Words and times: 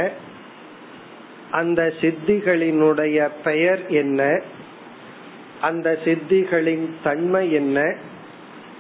அந்த 1.52 1.94
சித்திகளினுடைய 2.02 3.30
பெயர் 3.44 3.84
என்ன 3.92 4.22
அந்த 5.62 5.98
சித்திகளின் 6.06 6.88
தன்மை 7.04 7.52
என்ன 7.52 7.80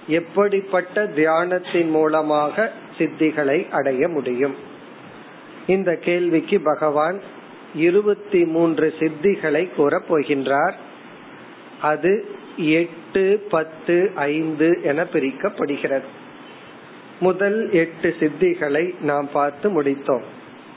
எப்படிப்பட்ட 0.06 1.06
தியானத்தின் 1.06 1.88
மூலமாக 1.88 2.72
சித்திகளை 2.98 3.70
அடைய 3.70 4.08
முடியும்? 4.08 4.54
இந்த 5.66 5.96
கேள்விக்கு 5.96 6.60
பகவான் 6.60 7.20
இருபத்தி 7.74 8.44
மூன்று 8.44 8.94
சித்திகளை 8.98 9.74
கூறப் 9.74 10.14
போகின்றார். 10.14 10.72
அது 11.82 12.26
எட்டு 12.56 13.46
பத்து 13.50 14.10
ஐந்து 14.14 14.80
என 14.82 15.02
பிரிக்கப்படுகிறது. 15.02 16.04
முதல் 17.20 17.70
எட்டு 17.72 18.14
சித்திகளை 18.20 19.00
நாம் 19.00 19.28
பார்த்து 19.32 19.82
முடித்தோம். 19.82 20.22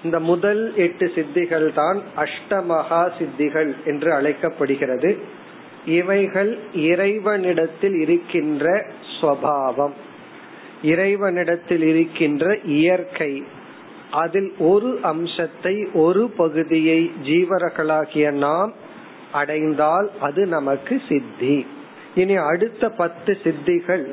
இந்த 0.03 0.19
முதல் 0.19 0.75
எட்டு 0.75 1.11
சித்திகள் 1.15 1.73
தான் 1.73 2.01
அஷ்டமகா 2.17 3.11
சித்திகள் 3.17 3.73
என்று 3.85 4.13
அழைக்கப்படுகிறது. 4.13 5.17
இவைகள் 5.86 6.58
இறைவனிடத்தில் 6.73 7.95
இருக்கின்ற 7.95 8.86
ஸ்வபாவம் 9.22 9.94
இறைவனிடத்தில் 10.83 11.81
இருக்கின்ற 11.81 12.58
இயற்கை. 12.58 13.44
அதில் 14.11 14.53
ஒரு 14.58 15.00
அம்சத்தை 15.02 15.88
ஒரு 15.94 16.30
பகுதியை 16.30 17.11
ஜீவர்களாகிய 17.23 18.32
நாம் 18.32 18.73
அடைந்தால் 19.32 20.11
அது 20.20 20.45
நமக்கு 20.45 21.02
சித்தி. 21.09 21.65
இனி 22.15 22.36
அடுத்த 22.36 22.89
பத்து 22.89 23.38
சித்திகள் 23.43 24.11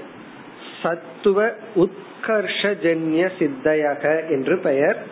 சத்துவ 0.83 1.51
உத்கர்ஷஜன்ய 1.75 3.31
சித்தையக 3.39 4.31
என்று 4.31 4.59
பெயர். 4.59 5.07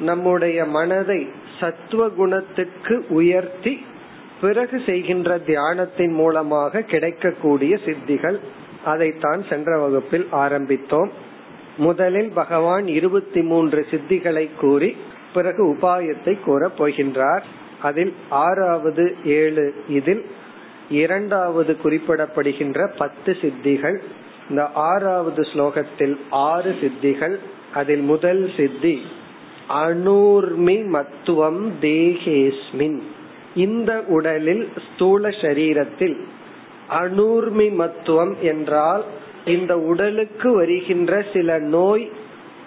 நம்முடைய 0.00 0.64
மனதை 0.64 1.28
சத்துவ 1.60 2.08
குணத்துக்கு 2.08 3.06
உயர்த்தி 3.08 3.84
பிறகு 4.42 4.82
செய்கின்ற 4.86 5.38
தியானத்தின் 5.46 6.14
மூலமாக 6.20 6.82
கிடைக்கக்கூடிய 6.92 7.78
சித்திகள் 7.84 8.38
அதைத்தான் 8.84 9.44
சென்ற 9.48 9.78
வகுப்பில் 9.78 10.26
ஆரம்பித்தோம். 10.32 11.10
முதலில் 11.76 12.30
பகவான் 12.30 12.86
இருபத்தி 12.86 13.42
மூன்று 13.42 13.86
சித்திகளை 13.90 14.44
கூறி 14.60 14.96
பிறகு 15.34 15.62
உபாயத்தை 15.66 16.34
கூறப் 16.40 16.78
போகின்றார். 16.78 17.44
அதில் 17.82 18.12
ஆறாவது 18.28 19.04
ஏழு 19.24 19.66
இதில் 19.88 20.24
இரண்டாவது 20.90 21.76
குறிப்பிடப்படுகின்ற 21.84 22.90
பத்து 22.98 23.36
சித்திகள் 23.40 23.98
இந்த 24.50 24.62
ஆறாவது 24.90 25.42
ஸ்லோகத்தில் 25.42 26.16
ஆறு 26.30 26.76
சித்திகள் 26.80 27.36
அதில் 27.74 28.04
முதல் 28.12 28.44
சித்தி 28.56 29.02
அனூர்மி 29.84 30.78
மத்துவம் 30.86 31.62
தேகேஸ்மின். 31.80 33.00
இந்த 33.54 34.02
உடலில் 34.06 34.68
ஸ்தூல 34.86 35.28
சரீரத்தில் 35.28 36.16
அனூர்மி 36.90 37.68
மத்துவம் 37.80 38.38
என்றால் 38.40 39.04
இந்த 39.44 39.78
உடலுக்கு 39.78 40.52
வருகின்ற 40.52 41.24
சில 41.32 41.58
நோய் 41.58 42.10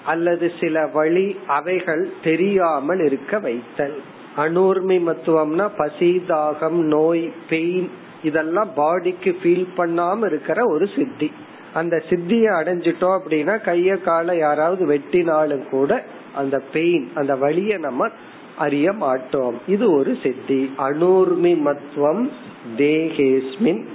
அல்லது 0.06 0.52
சில 0.60 0.88
வழி 0.88 1.36
அவைகள் 1.48 2.10
தெரியாமல் 2.24 3.00
இருக்க 3.00 3.40
வைத்தல். 3.40 4.02
அனூர்மி 4.38 4.98
மத்துவம்னா 5.08 5.70
பசி 5.78 6.22
தாகம் 6.28 6.82
நோய் 6.88 7.32
பெயின் 7.50 7.90
இதெல்லாம் 8.24 8.72
பாடிக்கு 8.76 9.36
ஃபீல் 9.44 9.68
பண்ணாம 9.78 10.26
இருக்கிற 10.26 10.66
ஒரு 10.66 10.90
சித்தி. 10.96 11.32
அந்த 11.74 12.04
சித்தியை 12.10 12.52
அடைஞ்சிட்டோம் 12.60 13.20
அப்படின்னா 13.20 13.56
கைய 13.66 14.02
கால 14.02 14.36
யாராவது 14.36 14.86
வெட்டினாலும் 14.86 15.70
கூட 15.70 16.04
அந்த 16.36 16.62
பெயின் 16.74 17.12
அந்த 17.14 17.36
வழியை 17.36 17.78
நம்ம 17.78 18.10
அறிய 18.58 18.94
மாட்டோம் 18.94 19.62
இது 19.68 19.92
ஒரு 19.92 20.18
சித்தி. 20.24 20.74
அனுர்மிமத்துவம் 20.78 22.30
தேகேஸ்மின். 22.78 23.86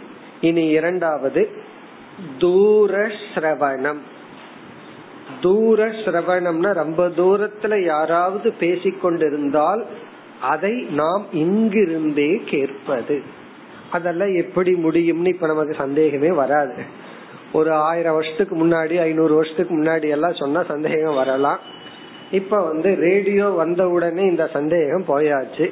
இனி 0.41 0.67
இரண்டாவது 0.67 1.49
தூரஸ்ரவணம். 2.39 3.99
தூர 5.41 5.87
சிரவணம்னா 5.87 6.73
ரொம்ப 6.73 7.09
தூரத்துல 7.09 7.85
யாராவது 7.85 8.55
பேசிக்கொண்டிருந்தால் 8.61 9.85
அதை 10.41 10.73
நாம் 10.73 11.27
இங்கிருந்தே 11.33 12.45
கேட்பது. 12.45 13.23
அதெல்லாம் 13.91 14.35
எப்படி 14.35 14.73
முடியும்னு 14.73 15.27
இப்ப 15.27 15.47
நமக்கு 15.47 15.75
சந்தேகமே 15.75 16.31
வராது. 16.31 16.75
ஒரு 17.53 17.73
ஆயிரம் 17.73 18.15
வருஷத்துக்கு 18.15 18.67
முன்னாடி 18.67 19.01
ஐநூறு 19.01 19.35
வருஷத்துக்கு 19.35 19.83
முன்னாடி 19.83 20.09
எல்லாம் 20.09 20.35
சொன்னா 20.35 20.63
சந்தேகம் 20.63 21.15
வரலாம். 21.15 21.59
இப்ப 22.31 22.63
வந்து 22.63 22.95
ரேடியோ 22.95 23.49
வந்த 23.49 23.89
உடனே 23.89 24.23
இந்த 24.23 24.47
சந்தேகம் 24.47 25.05
போயாச்சு. 25.09 25.71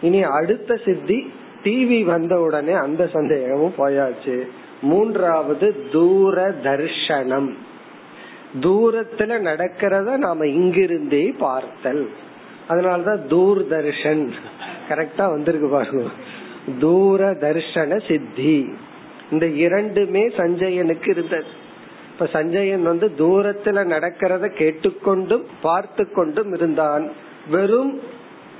இனி 0.00 0.22
அடுத்த 0.22 0.76
சித்தி 0.84 1.32
டிவி 1.64 2.04
வந்த 2.04 2.40
உடனே 2.40 2.72
அந்த 2.72 3.06
சந்தேகமும் 3.06 3.74
போயாச்சு. 3.78 4.48
மூன்றாவது 4.82 5.88
தூர 5.92 6.54
தர்ஷனம் 6.62 7.54
தூரத்துல 8.60 9.38
நடக்கிறத 9.40 10.16
நாம 10.16 10.44
இங்கிருந்தே 10.44 11.34
பார்த்தல். 11.38 12.10
அதனாலதான் 12.68 13.20
தூர்தர்ஷன். 13.30 14.28
கரெக்டா 14.88 15.30
வந்திருக்கு 15.30 15.68
பாருங்க. 15.68 16.08
தூர 16.80 17.30
தர்ஷன 17.30 18.08
சித்தி. 18.08 18.72
இந்த 19.30 19.46
இரண்டுமே 19.46 20.28
சஞ்சயனுக்கு 20.28 21.08
இருந்தது. 21.08 21.64
இப்ப 22.18 22.42
சஞ்சயன் 22.42 22.82
வந்து 22.82 23.10
தூரத்துல 23.18 23.84
நடக்கிறத 23.84 24.48
கேட்டுக்கொண்டும் 24.48 25.44
பார்த்து 25.62 26.12
கொண்டும் 26.12 26.54
இருந்தான். 26.54 27.10
வெறும் 27.50 28.00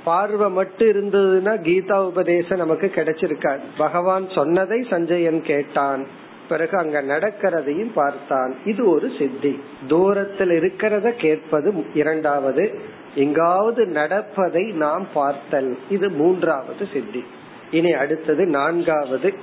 பார்வை 0.03 0.49
மட்டும் 0.49 0.87
இருந்ததுன்னா 0.87 1.49
கீதா 1.49 1.93
உபதேசம் 1.93 2.57
நமக்கு 2.57 2.91
கிடைச்சிருக்காது. 2.95 3.59
பகவான் 3.77 4.29
சொன்னதை 4.29 4.87
சஞ்சயன் 4.89 5.41
கேட்டான். 5.41 6.07
பிறகு 6.49 6.77
அங்க 6.77 7.01
நடக்கிறதையும் 7.01 7.91
பார்த்தான். 7.93 8.55
இது 8.65 8.89
ஒரு 8.89 9.11
சித்தி. 9.19 9.59
தூரத்தில் 9.87 10.49
இருக்கிறத 10.49 11.11
கேட்பது 11.11 11.85
இரண்டாவது. 11.93 12.79
எங்காவது 13.15 13.85
நடப்பதை 13.85 14.71
நாம் 14.71 15.07
பார்த்தல். 15.13 15.77
இது 15.89 16.09
மூன்றாவது 16.09 16.87
சித்தி. 16.93 17.23
இனி 17.71 17.91
அடுத்தது 17.91 18.45
நான்காவது 18.45 19.33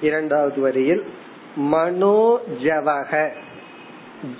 இரண்டாவது 0.00 0.60
வரியில் 0.60 1.04
மனோஜவக. 1.72 3.28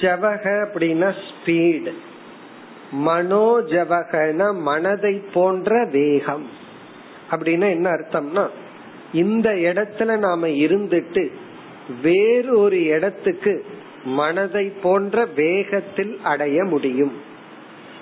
ஜவக 0.01 0.45
அப்படின்னா 0.67 1.15
ஸ்பீடு 1.27 1.93
மனோஜவகன 3.07 4.55
மனதை 4.55 5.23
போன்ற 5.35 5.85
வேகம். 5.85 6.47
அப்படின்னா 7.31 7.69
என்ன 7.71 7.91
அர்த்தம்னா 7.91 8.49
இந்த 9.13 9.51
இடத்துல 9.51 10.19
நாம 10.19 10.47
இருந்துட்டு 10.47 11.33
வேறு 12.03 12.59
ஒரு 12.59 12.85
இடத்துக்கு 12.85 13.65
மனதை 14.05 14.73
போன்ற 14.83 15.25
வேகத்தில் 15.25 16.21
அடைய 16.23 16.65
முடியும். 16.65 17.13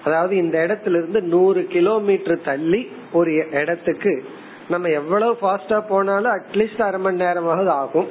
அதாவது 0.05 0.37
இந்த 0.37 0.67
இடத்துல 0.67 0.97
இருந்து 0.97 1.23
நூறு 1.23 1.67
கிலோமீட்டர் 1.67 2.41
தள்ளி 2.41 2.91
ஒரு 3.13 3.49
இடத்துக்கு 3.53 4.25
நம்ம 4.69 4.89
எவ்வளவு 4.89 5.39
ஃபாஸ்டா 5.43 5.83
போனாலும் 5.89 6.33
அட்லீஸ்ட் 6.33 6.83
அரை 6.83 7.01
மணி 7.01 7.17
நேரமாவது 7.17 7.71
ஆகும். 7.71 8.07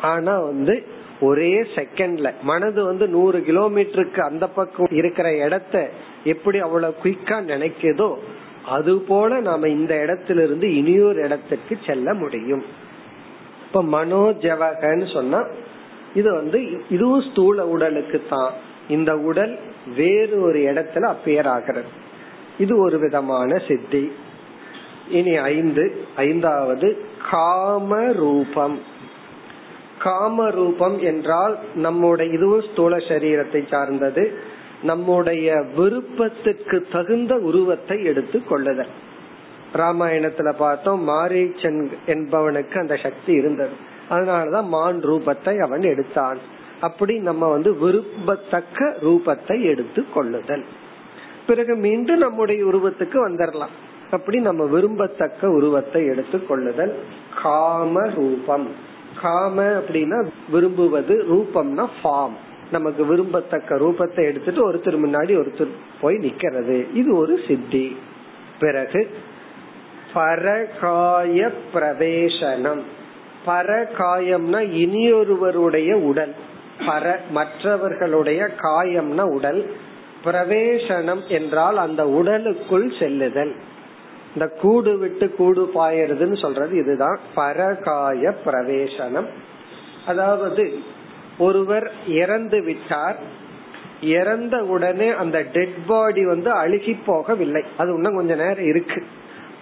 ஆனா 0.00 0.40
வந்து 0.40 0.86
ஒரே 1.24 1.52
செகண்ட்ல 1.74 2.32
மனது 2.42 2.80
வந்து 2.84 3.06
நூறு 3.08 3.38
கிலோமீட்டருக்கு 3.38 4.20
அந்த 4.20 4.44
பக்கம் 4.48 4.88
இருக்கிற 4.90 5.28
இடத்த 5.36 5.90
எப்படி 6.24 6.58
அவ்வளவு 6.58 6.94
குயிக்கா 7.02 7.38
நினைக்குதோ 7.52 8.08
அது 8.68 8.92
போல 9.08 9.40
நாம 9.40 9.68
இந்த 9.68 9.94
இடத்துல 10.04 10.38
இருந்து 10.42 10.68
இனியொரு 10.76 11.20
இடத்துக்கு 11.22 11.74
செல்ல 11.86 12.14
முடியும். 12.14 12.64
இப்ப 13.66 13.82
மனோஜவகன்னு 13.96 15.06
சொன்னா 15.12 15.40
இது 16.14 16.30
வந்து 16.34 16.58
இதுவும் 16.90 17.24
ஸ்தூல 17.30 17.66
உடலுக்கு 17.68 18.18
தான். 18.30 18.52
இந்த 18.88 19.12
உடல் 19.28 19.58
வேறு 19.96 20.34
ஒரு 20.42 20.58
இடத்துல 20.58 21.14
அப்பியர் 21.14 21.48
ஆகிறது. 21.48 21.90
இது 22.58 22.74
ஒரு 22.78 22.98
விதமான 22.98 23.58
சித்தி. 23.68 24.04
இனி 25.10 25.34
ஐந்து 25.36 25.84
ஐந்தாவது 26.16 26.88
காம 27.30 28.12
ரூபம் 28.12 28.76
காம 30.04 30.46
ரூபம் 30.50 30.98
என்றால் 31.02 31.54
நம்முடைய 31.74 32.32
இதுவும் 32.32 32.64
ஸ்தூல 32.72 32.96
சரீரத்தை 32.96 33.60
சார்ந்தது 33.70 34.24
நம்முடைய 34.82 35.48
விருப்பத்துக்கு 35.76 36.78
தகுந்த 36.92 37.34
உருவத்தை 37.34 37.96
எடுத்து 38.04 38.38
கொள்ளுதல். 38.44 38.92
ராமாயணத்துல 39.74 40.50
பார்த்தோம் 40.56 41.08
மாரீச்சன் 41.08 41.78
என்பவனுக்கு 42.06 42.76
அந்த 42.78 42.96
சக்தி 42.96 43.32
இருந்தது. 43.32 43.74
அதனாலதான் 44.10 44.68
மான் 44.68 45.00
ரூபத்தை 45.04 45.54
அவன் 45.62 45.82
எடுத்தான். 45.82 46.38
அப்படி 46.80 47.14
நம்ம 47.18 47.48
வந்து 47.50 47.70
விரும்பத்தக்க 47.74 48.80
ரூபத்தை 49.02 49.56
எடுத்து 49.62 50.02
கொள்ளுதல். 50.14 50.64
பிறகு 51.46 51.74
மீண்டும் 51.76 52.18
நம்முடைய 52.18 52.60
உருவத்துக்கு 52.64 53.18
வந்துடலாம் 53.28 53.74
அப்படி 54.10 54.38
நம்ம 54.38 54.64
விரும்பத்தக்க 54.64 55.46
உருவத்தை 55.46 56.00
எடுத்து 56.06 56.38
கொள்ளுதல். 56.46 56.92
காம 57.42 58.02
ரூபம் 58.16 58.68
காம 59.24 59.62
அப்படின்னா 59.62 60.26
விரும்புவது 60.50 61.24
ரூபம்னா 61.30 61.88
ஃபார்ம் 62.02 62.36
நமக்கு 62.72 63.04
விரும்பத்தக்க 63.04 63.76
ரூபத்தை 63.76 64.24
எடுத்துட்டு 64.24 64.72
ஒருத்தர் 64.72 65.04
முன்னாடி 65.06 65.32
ஒருத்தர் 65.32 65.68
போய் 66.00 66.16
நிக்கிறது. 66.16 66.94
இது 66.94 67.16
ஒரு 67.16 67.40
சித்தி. 67.46 67.96
பிறகு 68.60 69.10
பரகாய 70.14 71.50
பிரவேசனம். 71.74 72.80
பரகாயம்னா 73.46 74.60
இனியொருவருடைய 74.60 75.92
உடல். 75.92 76.34
பர 76.78 77.16
மற்றவர்களுடைய 77.30 78.48
காயம்னா 78.62 79.20
உடல். 79.20 79.72
பிரவேசனம் 80.24 81.28
என்றால் 81.28 81.76
அந்த 81.76 82.08
உடலுக்குள் 82.08 82.92
செல்லுதல். 82.98 83.54
இந்த 84.34 84.48
கூடு 84.48 84.98
விட்டு 84.98 85.34
கூடு 85.34 85.70
பாயறதுன்னு 85.74 86.40
சொல்றது 86.40 86.76
இதுதான். 86.76 87.18
பரகாய 87.34 88.34
பிரவேசனம். 88.44 89.26
அதாவது 90.06 90.72
ஒருவர் 91.38 91.92
இறந்து 92.08 92.62
விட்டார். 92.62 93.16
இறந்த 94.00 94.64
உடனே 94.64 95.08
அந்த 95.08 95.44
டெட் 95.52 95.86
பாடி 95.86 96.26
வந்து 96.26 96.50
அழுகி 96.50 96.96
போகவில்லை. 97.06 97.64
அது 97.76 97.94
இன்னும் 97.94 98.16
கொஞ்ச 98.16 98.34
நேரம் 98.34 98.66
இருக்கு. 98.66 99.04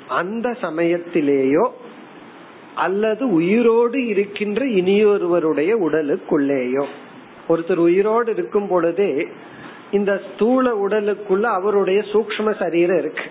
அந்த 0.09 0.49
சமயத்திலேயோ 0.49 1.69
அல்லது 2.75 3.33
உயிரோடு 3.33 4.07
இருக்கின்ற 4.07 4.65
இனியொருவருடைய 4.65 5.77
உடலுக்குள்ளேயோ 5.81 6.85
ஒருத்தர் 7.49 7.77
உயிரோடு 7.77 8.33
இருக்கும் 8.33 8.69
பொழுதே 8.69 9.27
இந்த 9.91 10.21
ஸ்தூல 10.35 10.87
உடலுக்குள்ள 10.89 11.43
அவருடைய 11.43 12.01
சூக்ம 12.01 12.59
சரீரம் 12.59 12.99
இருக்கு. 12.99 13.23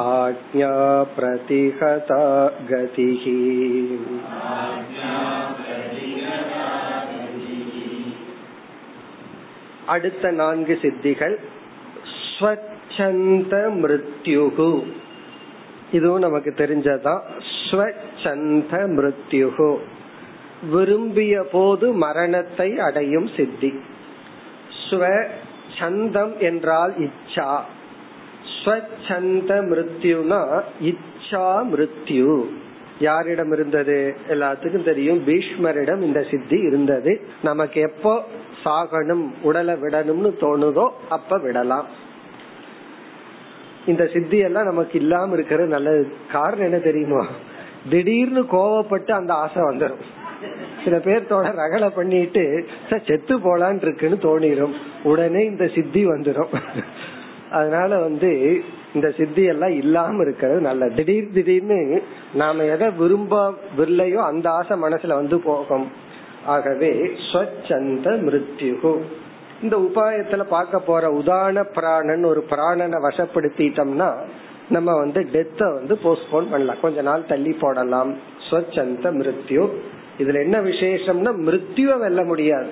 आज्ञा 0.00 1.02
प्रतिहता 1.16 2.22
गतिः 2.70 3.24
அடுத்த 9.86 10.30
நான்கு 10.30 10.78
சித்திகள் 10.82 11.36
ஸ்வச்சந்த 12.18 13.80
மிருத்யுகு 13.80 14.82
இதுவும் 15.92 16.20
நமக்கு 16.20 16.54
தெரிஞ்சதான் 16.56 17.20
ஸ்வச்சந்த 17.54 18.96
மிருத்யுகு 18.96 19.78
விரும்பிய 20.69 21.43
போது 21.51 21.91
மரணத்தை 21.91 22.79
அடையும் 22.79 23.29
சித்தி. 23.37 23.73
ஸ்வ 24.89 25.25
சந்தம் 25.79 26.37
என்றால் 26.39 26.93
இச்சா. 26.97 27.59
ஸ்வச்சந்த 28.63 29.49
மிருத்யுனா 29.49 30.61
இச்சா 30.81 31.63
மிருத்யு. 31.71 32.45
யாரிடம் 32.99 33.51
இருந்தது? 33.51 34.15
எல்லாத்துக்கும் 34.29 34.83
தெரியும். 34.83 35.27
பீஷ்மரிடம் 35.27 36.01
இந்த 36.01 36.25
சித்தி 36.31 36.59
இருந்தது. 36.59 37.27
நமக்கு 37.43 37.81
எப்போ 37.81 38.23
சாகணும் 38.63 39.31
உடலை 39.41 39.73
விடணும்னு 39.73 40.33
தோணுதோ 40.39 40.89
அப்ப 41.09 41.37
விடலாம். 41.37 41.85
இந்த 43.85 44.09
சித்தி 44.13 44.37
எல்லாம் 44.37 44.65
நமக்கு 44.65 44.99
இல்லாம 44.99 45.33
இருக்கிறது 45.33 45.67
நல்லது. 45.67 46.13
காரணம் 46.31 46.65
என்ன 46.65 46.77
தெரியுமா? 46.77 47.25
திடீர்னு 47.89 48.41
கோவப்பட்டு 48.41 49.11
அந்த 49.11 49.33
ஆசை 49.33 49.61
வந்துடும் 49.61 50.05
சில 50.85 50.97
பேர்த்தோட 51.05 51.51
ரகலை 51.61 51.89
பண்ணிட்டு 51.95 52.43
செத்து 53.07 53.35
போலான் 53.39 53.81
இருக்குன்னு 53.81 54.17
தோணிரும். 54.27 54.75
உடனே 55.03 55.43
இந்த 55.51 55.67
சித்தி 55.75 56.01
வந்துடும் 56.07 56.53
அதனால 57.51 57.99
வந்து 57.99 58.31
இந்த 58.93 59.07
சித்தி 59.17 59.43
எல்லாம் 59.43 59.75
இல்லாம 59.81 60.21
இருக்கிறது 60.21 60.61
நல்ல 60.61 60.89
திடீர் 60.89 61.33
திடீர்னு 61.33 61.79
நாம 62.33 62.63
எதை 62.63 62.87
விரும்பவில்லையோ 62.99 64.21
அந்த 64.31 64.47
ஆசை 64.49 64.75
மனசுல 64.81 65.13
வந்து 65.21 65.39
போகும். 65.39 65.87
ஆகவே 66.45 66.91
ஸ்வச்சந்த 67.27 68.07
மிருத்யுகு. 68.25 68.93
இந்த 69.63 69.75
உபாயத்துல 69.85 70.43
பார்க்க 70.43 70.79
போற 70.79 71.07
உதான 71.19 71.63
பிராணன் 71.73 72.23
ஒரு 72.23 72.41
பிராணனை 72.49 72.97
வசப்படுத்திட்டோம்னா 73.05 74.09
நம்ம 74.69 74.89
வந்து 74.97 75.21
டெத்த 75.33 75.61
வந்து 75.73 75.95
போஸ்ட்போன் 76.03 76.49
பண்ணலாம். 76.51 76.81
கொஞ்ச 76.81 77.01
நாள் 77.01 77.29
தள்ளி 77.31 77.53
போடலாம். 77.53 78.11
ஸ்வச்சந்த 78.47 79.11
மிருத்யு. 79.19 79.65
இதுல 80.19 80.41
என்ன 80.41 80.61
விசேஷம்னா 80.61 81.35
மிருத்யுவ 81.35 81.99
வெல்ல 81.99 82.23
முடியாது. 82.23 82.67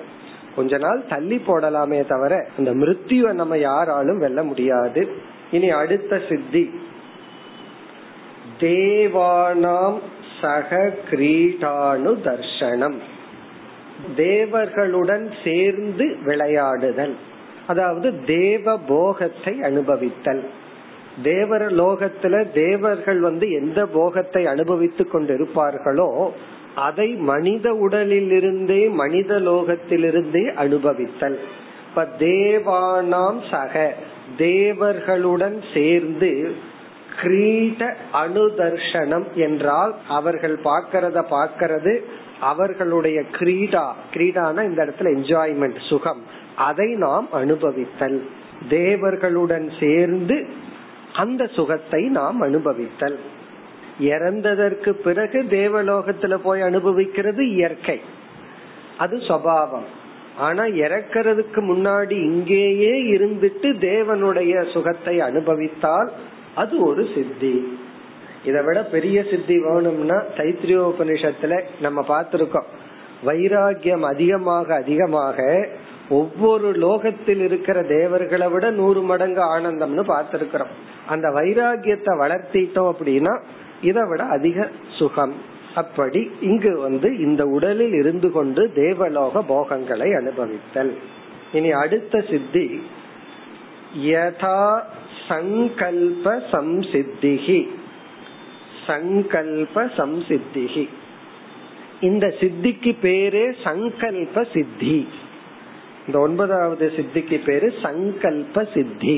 கொஞ்ச 0.56 0.78
நாள் 0.78 1.06
தள்ளி 1.08 1.42
போடலாமே 1.46 2.06
தவிர 2.06 2.46
அந்த 2.58 2.74
மிருத்யுவ 2.74 3.32
நம்ம 3.32 3.58
யாராலும் 3.58 4.18
வெல்ல 4.18 4.42
முடியாது. 4.42 5.08
இனி 5.50 5.70
அடுத்த 5.70 6.20
சித்தி. 6.28 6.70
தேவானாம் 8.60 9.98
சக 10.40 10.94
கிரீடானு 11.10 12.16
தர்ஷனம். 12.24 12.94
தேவர்களுடன் 14.16 15.32
சேர்ந்து 15.44 16.16
விளையாடுதல். 16.26 17.14
அதாவது 17.66 18.24
தேவ 18.24 18.78
போகத்தை 18.78 19.60
அனுபவித்தல். 19.60 20.44
தேவர 21.22 21.66
லோகத்துல 21.66 22.52
தேவர்கள் 22.52 23.20
வந்து 23.20 23.50
எந்த 23.50 23.86
போகத்தை 23.86 24.46
அனுபவித்துக் 24.46 25.14
கொண்டிருப்பார்களோ 25.14 26.30
அதை 26.74 27.08
மனித 27.10 27.72
உடலிலிருந்தே 27.72 28.90
மனித 28.90 29.34
லோகத்திலிருந்தே 29.40 30.54
அனுபவித்தல். 30.54 31.38
இப்ப 31.88 32.08
தேவானாம் 32.18 33.40
சக 33.50 33.94
தேவர்களுடன் 34.38 35.62
சேர்ந்து 35.74 36.54
கிரீட 37.22 37.94
அனுதர்ஷனம் 38.12 39.32
என்றால் 39.34 39.94
அவர்கள் 40.08 40.58
பார்க்கறத 40.64 41.24
பார்க்கறது 41.30 41.98
அவர்களுடைய 42.40 43.22
கிரீடா 43.32 43.86
கிரீடான 44.14 44.64
இந்த 44.64 44.84
இடத்துல 44.84 45.00
என்ஜாய்மெண்ட் 45.00 45.88
சுகம். 45.88 46.22
அதை 46.56 46.94
நாம் 46.94 47.28
அனுபவித்தல். 47.32 48.20
தேவர்களுடன் 48.68 49.70
சேர்ந்து 49.80 50.46
அந்த 51.12 51.46
சுகத்தை 51.46 52.08
நாம் 52.08 52.42
அனுபவித்தல். 52.42 53.18
இறந்ததற்கு 54.00 54.90
பிறகு 54.90 55.42
தேவலோகத்துல 55.42 56.34
போய் 56.34 56.60
அனுபவிக்கிறது 56.60 57.50
இயற்கை. 57.50 58.00
அது 58.98 59.20
சபாவம் 59.20 60.02
ஆனா 60.38 60.64
இறக்கிறதுக்கு 60.64 61.60
முன்னாடி 61.60 62.10
இங்கேயே 62.10 62.92
இருந்துட்டு 63.02 63.68
தேவனுடைய 63.80 64.72
சுகத்தை 64.72 65.20
அனுபவித்தால் 65.20 66.12
அது 66.54 66.86
ஒரு 66.86 67.08
சித்தி. 67.14 67.78
இதை 68.44 68.62
விட 68.62 68.84
பெரிய 68.84 69.24
சித்தி 69.30 69.58
வேணும்னா 69.58 70.22
தைத்திரியோபனிஷத்துல 70.36 71.62
நம்ம 71.80 72.04
பார்த்திருக்கோம். 72.08 72.68
வைராகியம் 73.26 74.00
அதிகமாக 74.00 74.74
அதிகமாக 74.74 75.68
ஒவ்வொரு 76.08 76.72
லோகத்தில் 76.72 77.40
இருக்கிற 77.40 77.82
தேவர்களை 77.82 78.48
விட 78.48 78.70
நூறு 78.70 79.02
மடங்கு 79.02 79.40
ஆனந்தம்னு 79.40 80.04
பார்த்திருக்கிறோம். 80.10 80.72
அந்த 81.06 81.28
வைராகியத்தை 81.28 82.12
வளர்த்திட்டோம் 82.20 82.92
அப்படின்னா 82.92 83.40
இதை 83.84 84.02
விட 84.10 84.22
அதிக 84.36 84.68
சுகம். 84.98 85.34
அப்படி 85.74 86.20
இங்கு 86.40 86.72
வந்து 86.80 87.08
இந்த 87.18 87.42
உடலில் 87.46 87.94
இருந்து 88.00 88.28
கொண்டு 88.30 88.62
தேவலோக 88.74 89.42
போகங்களை 89.42 90.08
அனுபவித்தல். 90.10 90.92
இனி 91.52 91.70
அடுத்த 91.70 92.24
சித்தி 92.30 92.66
யதா 94.04 94.60
சங்கல்ப 95.28 96.26
சம்சித்திகி 96.52 97.60
சங்கல்ப 98.86 99.84
சம்சித்திகி 99.98 100.84
இந்த 102.00 102.26
சித்திக்கு 102.40 102.92
பேரே 103.02 103.44
சங்கல்ப 103.64 104.46
சித்தி. 104.52 105.08
இந்த 106.06 106.18
ஒன்பதாவது 106.18 106.86
சித்திக்கு 106.96 107.38
பேரு 107.44 107.68
சங்கல்ப 107.82 108.66
சித்தி. 108.74 109.16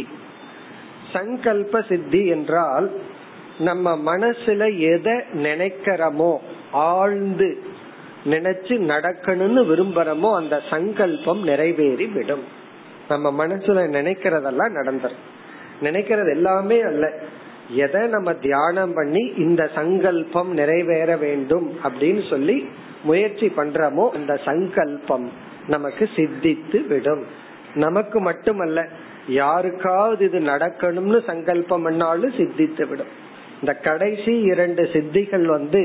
சங்கல்ப 1.12 1.82
சித்தி 1.88 2.22
என்றால் 2.26 2.88
நம்ம 3.58 4.16
மனசுல 4.16 4.78
எதை 4.78 5.12
நினைக்கிறோமோ 5.34 6.38
ஆழ்ந்து 6.72 7.62
நினைச்சு 8.24 8.68
நடக்கணும்னு 8.68 9.64
விரும்புறோமோ 9.64 10.34
அந்த 10.34 10.62
சங்கல்பம் 10.70 11.42
நிறைவேறி 11.42 12.06
விடும். 12.06 12.42
நம்ம 13.08 13.46
மனசுல 13.46 13.80
நினைக்கிறதெல்லாம் 13.90 14.74
நடந்துரும். 14.74 15.24
நினைக்கிறது 15.82 16.30
எல்லாமே 16.30 16.80
அல்ல. 16.80 17.12
எதை 17.70 18.06
நம்ம 18.06 18.32
தியானம் 18.32 18.92
பண்ணி 18.92 19.32
இந்த 19.36 19.70
சங்கல்பம் 19.74 20.52
நிறைவேற 20.52 21.16
வேண்டும் 21.16 21.78
அப்படின்னு 21.84 22.28
சொல்லி 22.30 22.68
முயற்சி 23.02 23.52
பண்றோமோ 23.56 24.10
அந்த 24.10 24.36
சங்கல்பம் 24.36 25.32
நமக்கு 25.66 26.08
சித்தித்து 26.16 26.86
விடும். 26.86 27.24
நமக்கு 27.74 28.20
மட்டுமல்ல 28.20 28.88
யாருக்காவது 29.28 30.24
இது 30.24 30.38
நடக்கணும்னு 30.38 31.24
சங்கல்பம் 31.24 31.82
பண்ணாலும் 31.82 32.32
சித்தித்து 32.32 32.88
விடும். 32.88 33.24
இந்த 33.60 33.72
கடைசி 33.88 34.34
இரண்டு 34.52 34.82
சித்திகள் 34.94 35.46
வந்து 35.56 35.82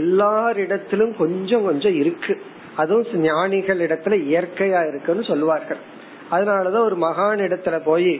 எல்லாரிடத்திலும் 0.00 1.12
கொஞ்சம் 1.22 1.66
கொஞ்சம் 1.68 1.96
இருக்கு. 2.02 2.34
அதுவும் 2.82 3.22
ஞானிகள் 3.26 3.84
இடத்துல 3.86 4.14
இயற்கையா 4.30 4.80
இருக்குன்னு 4.88 5.24
சொல்லுவார்கள். 5.30 5.80
அதனாலதான் 6.30 6.86
ஒரு 6.88 6.96
மகான் 7.04 7.42
இடத்துல 7.46 7.76
போய் 7.88 8.12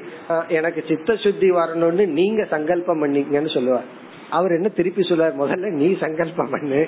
எனக்கு 0.58 0.80
சித்த 0.88 1.16
சுத்தி 1.25 1.49
வரணும்னு 1.50 2.04
நீங்க 2.18 2.42
சங்கல்பம் 2.54 3.00
பண்ணீங்கன்னு 3.02 3.52
சொல்லுவார். 3.54 3.88
அவர் 4.38 4.56
என்ன 4.58 4.68
திருப்பி 4.76 5.02
சொல்லுவார் 5.08 5.40
முதல்ல 5.42 5.70
நீ 5.80 5.88
சங்கல்பம் 6.04 6.52
பண்ணு 6.54 6.82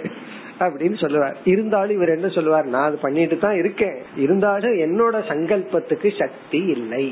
அப்படின்னு 0.67 0.99
சொல்லுவார். 1.03 1.37
இருந்தாலும் 1.53 1.97
இவர் 1.97 2.15
என்ன 2.17 2.29
சொல்லுவார் 2.37 2.71
நான் 2.75 2.89
அது 2.91 2.97
பண்ணிட்டு 3.05 3.37
தான் 3.39 3.59
இருக்கேன். 3.63 3.99
இருந்தாலும் 4.25 4.77
என்னோட 4.87 5.17
சங்கல்பத்துக்கு 5.33 6.11
சக்தி 6.23 6.61
இல்லை. 6.77 7.07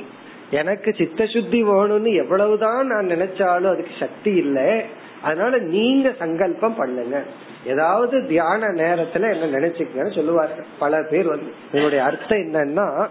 எனக்கு 0.50 0.94
சித்த 0.94 1.26
சுத்தி 1.26 1.64
வேணும்னு 1.64 2.14
எவ்வளவுதான் 2.14 2.86
நான் 2.86 3.06
நினைச்சாலும் 3.06 3.72
அதுக்கு 3.72 3.90
சக்தி 3.98 4.30
இல்லை. 4.30 4.82
அதனால 5.22 5.58
நீங்க 5.58 6.12
சங்கல்பம் 6.18 6.74
பண்ணுங்க. 6.74 7.24
ஏதாவது 7.66 8.26
தியான 8.26 8.66
நேரத்துல 8.66 9.42
என்ன 9.42 9.58
நினைச்சுக்கன்னு 9.58 10.14
சொல்லுவார்கள். 10.14 10.64
பல 10.78 11.06
பேர் 11.10 11.26
வந்து 11.26 11.52
என்னுடைய 11.72 12.04
அர்த்தம் 12.04 12.38
என்னன்னா 12.38 13.06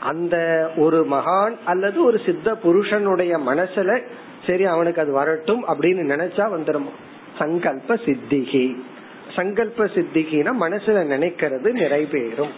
அந்த 0.00 0.36
ஒரு 0.76 1.06
மகான் 1.10 1.54
அல்லது 1.64 2.04
ஒரு 2.04 2.20
சித்த 2.26 2.56
புருஷனுடைய 2.56 3.38
மனசுல 3.38 4.02
சரி 4.46 4.64
அவனுக்கு 4.64 5.00
அது 5.00 5.12
வரட்டும் 5.12 5.64
அப்படின்னு 5.68 6.02
நினைச்சா 6.14 6.44
வந்துடும் 6.56 6.88
சங்கல்ப 7.38 7.94
சித்திகி. 7.94 8.76
சங்கல்ப 9.36 9.84
சித்திகினா 9.84 10.52
மனசுல 10.60 10.98
நினைக்கிறது 11.14 11.68
நிறைவேறும். 11.72 12.54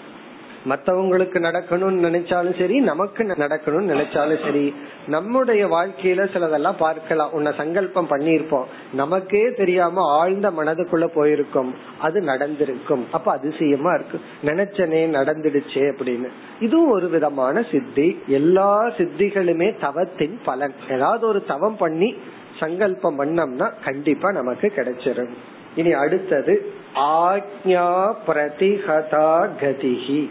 மத்தவங்களுக்கு 0.69 1.39
நடக்கணும்னு 1.39 2.05
நினைச்சாலும் 2.07 2.59
சரி 2.59 2.81
நமக்கு 2.81 3.25
நடக்கணும்னு 3.25 3.95
நினைச்சாலும் 3.95 4.45
சரி 4.45 4.75
நம்முடைய 5.07 5.67
வாழ்க்கையில 5.67 6.29
சிலதெல்லாம் 6.33 6.77
பார்க்கலாம். 6.79 7.33
உன்னை 7.33 7.53
சங்கல்பம் 7.57 8.09
பண்ணிருப்போம் 8.11 8.65
நமக்கே 8.93 9.53
தெரியாம 9.53 10.19
ஆழ்ந்த 10.19 10.51
மனதுக்குள்ள 10.51 11.07
போயிருக்கும். 11.07 11.75
அது 12.01 12.21
நடந்திருக்கும். 12.21 13.07
அப்ப 13.11 13.33
அதிசயமா 13.33 13.95
இருக்கு. 13.95 14.21
நினைச்சனே 14.45 15.03
நடந்துடுச்சே 15.17 15.93
அப்படின்னு. 15.93 16.29
இதுவும் 16.61 16.91
ஒரு 16.91 17.09
விதமான 17.09 17.65
சித்தி. 17.71 18.23
எல்லா 18.27 18.85
சித்திகளுமே 18.85 19.81
தவத்தின் 19.81 20.41
பலன். 20.45 20.75
ஏதாவது 20.91 21.27
ஒரு 21.27 21.45
தவம் 21.45 21.77
பண்ணி 21.77 22.17
சங்கல்பம் 22.61 23.21
பண்ணோம்னா 23.21 23.73
கண்டிப்பா 23.85 24.31
நமக்கு 24.31 24.73
கிடைச்சிடும் 24.77 25.31
இனி 25.75 25.93
அடுத்தது 25.93 26.73
ஆக்ஞா 26.95 28.15
பிரதிகதா 28.27 29.49
கதிகி 29.61 30.31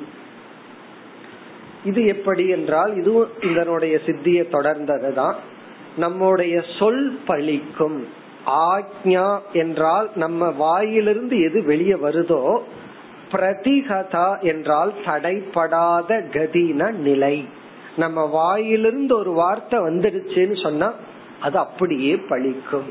இது 1.90 2.02
எப்படி 2.06 2.46
என்றால் 2.48 2.94
இதுவும் 2.96 3.34
இதனுடைய 3.52 3.96
சித்திய 4.06 4.42
தொடர்ந்ததுதான். 4.52 5.38
நம்முடைய 5.98 6.56
சொல் 6.80 7.06
பழிக்கும். 7.28 8.00
ஆக்ஞா 8.74 9.28
என்றால் 9.54 10.08
நம்ம 10.16 10.52
வாயிலிருந்து 10.58 11.38
எது 11.42 11.60
வெளியே 11.64 11.98
வருதோ 12.04 12.44
பிரதிகதா 13.32 14.28
என்றால் 14.42 14.92
தடைப்படாத 15.06 16.20
கதின 16.36 16.92
நிலை. 17.08 17.36
நம்ம 17.98 18.26
வாயிலிருந்து 18.32 19.14
ஒரு 19.18 19.32
வார்த்தை 19.32 19.78
வந்துடுச்சுன்னு 19.80 20.58
சொன்னா 20.64 20.90
அது 21.40 21.58
அப்படியே 21.58 22.14
பழிக்கும். 22.30 22.90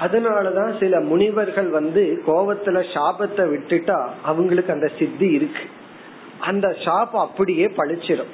அதனாலதான் 0.00 0.72
சில 0.80 0.94
முனிவர்கள் 1.00 1.68
வந்து 1.68 2.02
கோபத்துல 2.26 2.78
சாபத்தை 2.94 3.44
விட்டுட்டா 3.52 3.98
அவங்களுக்கு 4.24 4.72
அந்த 4.72 4.88
சித்தி 4.98 5.28
இருக்கு. 5.30 5.64
அந்த 6.40 6.76
ஷாப் 6.84 7.14
அப்படியே 7.14 7.66
பழிச்சிடும் 7.66 8.32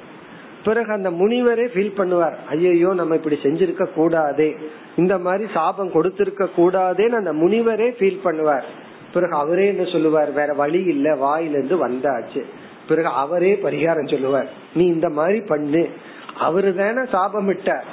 பிறகு 0.63 0.91
அந்த 0.91 1.11
முனிவரே 1.11 1.65
ஃபீல் 1.73 1.97
பண்ணுவார் 1.97 2.35
ஐயோ 2.49 2.93
நம்ம 2.93 3.15
இப்படி 3.15 3.37
செஞ்சிருக்க 3.43 3.85
கூடாதே. 3.93 4.55
இந்த 4.95 5.17
மாதிரி 5.17 5.51
சாபம் 5.53 5.91
கொடுத்திருக்க 5.91 6.49
கூடாதேன்னு 6.57 7.19
அந்த 7.21 7.33
முனிவரே 7.33 7.89
ஃபீல் 7.99 8.19
பண்ணுவார். 8.23 8.63
பிறகு 9.13 9.35
அவரே 9.35 9.67
என்ன 9.67 9.83
சொல்லுவார் 9.83 10.31
வேற 10.31 10.53
வழி 10.53 10.83
இல்ல 10.83 11.15
வாயிலிருந்து 11.15 11.87
வந்தாச்சு. 11.87 12.43
பிறகு 12.87 13.07
அவரே 13.07 13.59
பரிகாரம் 13.63 14.11
சொல்லுவார் 14.11 14.49
நீ 14.73 14.85
இந்த 14.85 15.09
மாதிரி 15.09 15.41
பண்ணு. 15.41 15.89
அவரு 16.39 16.75
தானே 16.75 17.09
சாபம் 17.09 17.45
விட்டார். 17.45 17.85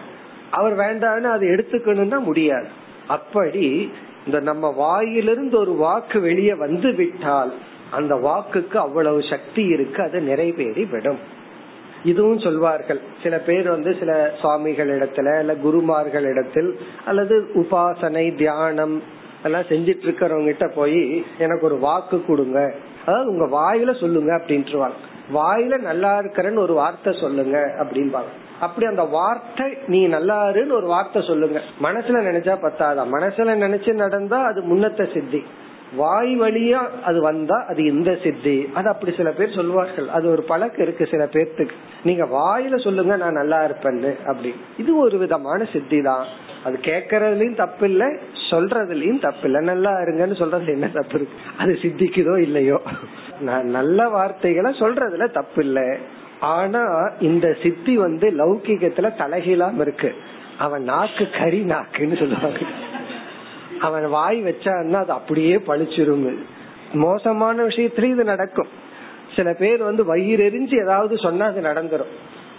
அவர் 0.51 0.77
வேண்டான்னு 0.77 1.23
அதை 1.23 1.49
எடுத்துக்கணும்னா 1.49 2.19
முடியாது. 2.19 2.67
அப்படி 3.09 3.93
இந்த 4.27 4.41
நம்ம 4.41 4.71
வாயிலிருந்து 4.71 5.59
ஒரு 5.59 5.73
வாக்கு 5.73 6.21
வெளியே 6.21 6.55
வந்து 6.55 6.95
விட்டால் 6.95 7.53
அந்த 7.99 8.15
வாக்குக்கு 8.27 8.77
அவ்வளவு 8.77 9.21
சக்தி 9.31 9.65
இருக்கு 9.77 10.01
அது 10.03 10.21
நிறைவேறி 10.21 10.85
விடும் 10.85 11.21
இதுவும் 12.05 12.39
சொல்வார்கள். 12.39 13.01
சில 13.23 13.35
பேர் 13.39 13.67
வந்து 13.71 13.91
சில 13.99 14.13
சுவாமிகள் 14.41 14.91
இடத்துல 14.99 15.39
இல்ல 15.41 15.55
குருமார்கள் 15.55 16.25
இடத்தில் 16.25 16.71
அல்லது 17.05 17.37
உபாசனை 17.55 18.25
தியானம் 18.37 18.97
எல்லாம் 19.43 19.69
செஞ்சிட்டு 19.69 20.05
இருக்கிறவங்க 20.07 20.45
கிட்ட 20.45 20.67
போய் 20.69 21.03
எனக்கு 21.39 21.67
ஒரு 21.67 21.79
வாக்கு 21.79 22.19
கொடுங்க. 22.27 22.59
அதாவது 23.07 23.31
உங்க 23.31 23.47
வாயில 23.59 24.01
சொல்லுங்க 24.01 24.33
அப்படின்ட்டுருவாங்க 24.39 24.99
வாயில 25.35 25.75
நல்லா 25.81 26.13
இருக்கிறன்னு 26.19 26.65
ஒரு 26.67 26.75
வார்த்தை 26.75 27.13
சொல்லுங்க 27.21 27.59
அப்படின்பாங்க. 27.83 28.31
அப்படி 28.61 28.87
அந்த 28.87 29.05
வார்த்தை 29.19 29.67
நீ 29.87 30.01
நல்லா 30.07 30.37
இருன்னு 30.49 30.79
ஒரு 30.79 30.87
வார்த்தை 30.87 31.21
சொல்லுங்க. 31.23 31.59
மனசுல 31.83 32.21
நினைச்சா 32.29 32.55
பத்தாதா? 32.67 33.05
மனசுல 33.17 33.55
நினைச்சு 33.65 33.93
நடந்தா 33.95 34.39
அது 34.45 34.61
முன்னத்த 34.63 35.13
சித்தி. 35.15 35.41
வாய் 35.97 36.41
வழியா 36.41 36.89
அது 37.03 37.21
வந்தா 37.21 37.65
அது 37.69 37.85
இந்த 37.85 38.19
சித்தி. 38.23 38.69
அது 38.75 38.89
அப்படி 38.89 39.13
சில 39.17 39.31
பேர் 39.31 39.55
சொல்லுவார்கள் 39.55 40.09
அது 40.09 40.31
ஒரு 40.31 40.43
பழக்கம் 40.43 40.83
இருக்கு 40.83 41.07
சில 41.07 41.25
பேர்த்துக்கு. 41.25 41.75
நீங்க 42.05 42.25
வாயில 42.25 42.83
சொல்லுங்க 42.83 43.17
நான் 43.17 43.33
நல்லா 43.33 43.65
இருப்பேன்னு 43.65 44.17
அப்படி. 44.27 44.55
இது 44.79 44.97
ஒரு 44.97 45.19
விதமான 45.19 45.65
சித்தி 45.65 46.03
தான் 46.03 46.27
அது 46.65 46.79
கேக்குறதுலயும் 46.83 47.55
தப்பு 47.55 47.89
இல்ல 47.91 48.05
சொல்றதுலயும் 48.51 49.21
தப்பு 49.21 49.47
இல்ல 49.47 49.61
நல்லா 49.61 49.91
இருங்கன்னு 49.91 50.39
சொல்றது 50.39 50.73
என்ன 50.73 50.89
தப்பு 50.89 51.15
இருக்கு? 51.15 51.37
அது 51.59 51.79
சித்திக்குதோ 51.83 52.37
இல்லையோ? 52.41 52.81
நான் 53.41 53.67
நல்ல 53.67 54.09
வார்த்தைகளை 54.09 54.71
சொல்றதுல 54.71 55.31
தப்பு 55.31 55.65
இல்ல 55.65 55.99
ஆனா 56.41 57.11
இந்த 57.21 57.57
சித்தி 57.63 57.97
வந்து 57.97 58.31
லௌகிகத்துல 58.31 59.11
தலைகீழாம 59.19 59.81
இருக்கு. 59.81 60.15
அவன் 60.59 60.83
நாக்கு 60.83 61.31
கறி 61.39 61.61
நாக்குன்னு 61.65 62.19
சொல்லுவாங்க. 62.19 62.61
அவன் 63.87 64.07
வாய் 64.17 64.39
வச்சான்னா 64.43 64.99
அது 65.05 65.13
அப்படியே 65.19 65.57
பழிச்சிரும் 65.69 66.27
மோசமான 67.05 67.57
விஷயத்திலயும் 67.63 68.15
இது 68.17 68.25
நடக்கும். 68.25 68.71
சில 69.37 69.49
பேர் 69.61 69.83
வந்து 69.83 70.03
வயிறு 70.05 70.43
எரிஞ்சு 70.49 70.77
ஏதாவது 70.83 71.15
சொன்னா 71.17 71.45
அது 71.47 71.61
நடந்துரும். 71.69 72.13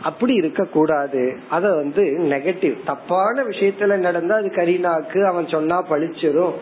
அப்படி 0.04 0.34
இருக்க 0.34 0.64
கூடாது 0.76 1.24
அத 1.50 1.66
வந்து 1.74 2.04
நெகட்டிவ் 2.32 2.74
தப்பான 2.86 3.36
விஷயத்துல 3.50 3.98
நடந்தா 4.06 4.36
அது 4.36 4.50
கரீனாக்கு 4.56 5.20
அவன் 5.32 5.48
சொன்னா 5.48 5.78
பழிச்சிரும் 5.92 6.56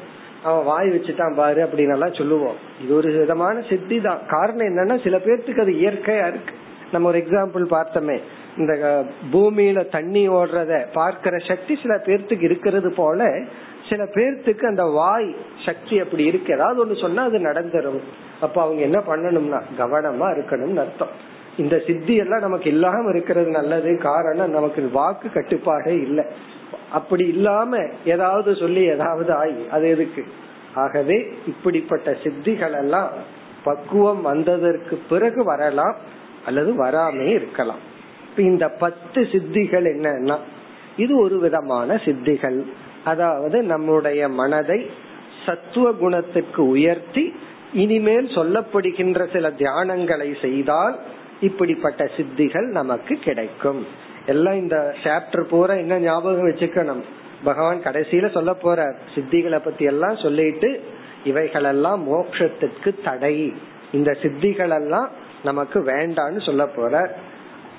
அவன் 0.43 0.65
வாய் 0.65 0.89
வச்சுட்டான் 0.89 1.37
பாரு 1.39 1.61
அப்படின்னு 1.63 1.95
எல்லாம் 1.95 2.17
சொல்லுவோம். 2.19 2.59
இது 2.83 2.91
ஒரு 2.95 3.09
விதமான 3.19 3.55
சித்தி 3.69 3.97
தான். 4.01 4.21
காரணம் 4.27 4.69
என்னன்னா 4.69 4.95
சில 5.03 5.17
பேர்த்துக்கு 5.25 5.65
அது 5.65 5.73
இயற்கையா 5.83 6.27
இருக்கு. 6.31 6.53
நம்ம 6.93 7.07
ஒரு 7.07 7.19
எக்ஸாம்பிள் 7.23 7.65
பார்த்தோமே. 7.75 8.17
இந்த 8.57 8.73
பூமியில 9.33 9.79
தண்ணி 9.89 10.23
ஓடுறத 10.37 10.79
பார்க்கிற 10.93 11.35
சக்தி 11.49 11.73
சில 11.81 11.93
பேர்த்துக்கு 12.05 12.47
இருக்கிறது 12.49 12.89
போல 12.93 13.29
சில 13.91 14.03
பேர்த்துக்கு 14.03 14.65
அந்த 14.65 14.83
வாய் 14.83 15.35
சக்தி 15.65 15.99
அப்படி 15.99 16.23
இருக்கு. 16.25 16.53
ஏதாவது 16.53 16.79
ஒண்ணு 16.85 17.01
சொன்னா 17.01 17.23
அது 17.23 17.37
நடந்துரும். 17.39 18.01
அப்ப 18.41 18.61
அவங்க 18.61 18.81
என்ன 18.81 18.99
பண்ணணும்னா 18.99 19.59
கவனமா 19.79 20.27
இருக்கணும்னு 20.35 20.83
அர்த்தம். 20.85 21.13
இந்த 21.57 21.81
சித்தி 21.87 22.15
எல்லாம் 22.15 22.39
நமக்கு 22.39 22.69
இல்லாம 22.69 23.09
இருக்கிறது 23.09 23.49
நல்லது. 23.49 23.97
காரணம் 23.97 24.49
நமக்கு 24.49 24.89
வாக்கு 24.91 25.27
கட்டுப்பாடே 25.27 25.93
இல்லை. 26.01 26.25
அப்படி 26.91 27.27
இல்லாம 27.27 27.77
ஏதாவது 28.05 28.55
சொல்லி 28.55 28.81
ஏதாவது 28.81 29.33
ஆகி 29.33 29.67
அது 29.71 29.89
எதுக்கு? 29.89 30.23
ஆகவே 30.75 31.17
இப்படிப்பட்ட 31.47 32.11
சித்திகள் 32.23 32.77
எல்லாம் 32.77 33.09
பக்குவம் 33.63 34.21
வந்ததற்கு 34.21 34.95
பிறகு 35.09 35.43
வரலாம் 35.43 35.95
அல்லது 36.45 36.71
வராமே 36.85 37.27
இருக்கலாம். 37.29 37.81
இந்த 38.37 38.69
பத்து 38.69 39.21
சித்திகள் 39.21 39.87
என்னன்னா 39.95 40.37
இது 40.97 41.13
ஒரு 41.19 41.39
விதமான 41.39 41.95
சித்திகள். 41.95 42.59
அதாவது 43.03 43.63
நம்முடைய 43.63 44.29
மனதை 44.29 44.89
சத்துவ 45.45 45.91
குணத்துக்கு 45.91 46.67
உயர்த்தி 46.67 47.33
இனிமேல் 47.73 48.25
சொல்லப்படுகின்ற 48.25 49.31
சில 49.31 49.51
தியானங்களை 49.51 50.41
செய்தால் 50.41 50.99
இப்படிப்பட்ட 51.41 52.09
சித்திகள் 52.17 52.67
நமக்கு 52.69 53.15
கிடைக்கும். 53.15 53.87
எல்லாம் 54.25 54.53
இந்த 54.53 54.95
சாப்டர் 55.03 55.41
பூரா 55.41 55.73
என்ன 55.73 55.99
ஞாபகம் 55.99 56.49
வச்சுக்கணும். 56.49 57.01
பகவான் 57.43 57.81
கடைசியில 57.83 58.31
சொல்ல 58.31 58.53
போற 58.53 58.95
சித்திகளை 59.15 59.59
பத்தி 59.63 59.85
எல்லாம் 59.85 60.15
சொல்லிட்டு 60.15 60.81
இவைகளெல்லாம் 61.23 62.03
மோட்சத்திற்கு 62.07 62.95
தடை. 63.03 63.53
இந்த 63.91 64.17
சித்திகள் 64.21 64.81
எல்லாம் 64.81 65.09
நமக்கு 65.43 65.79
வேண்டான்னு 65.79 66.45
சொல்ல 66.45 66.67
போற 66.67 67.17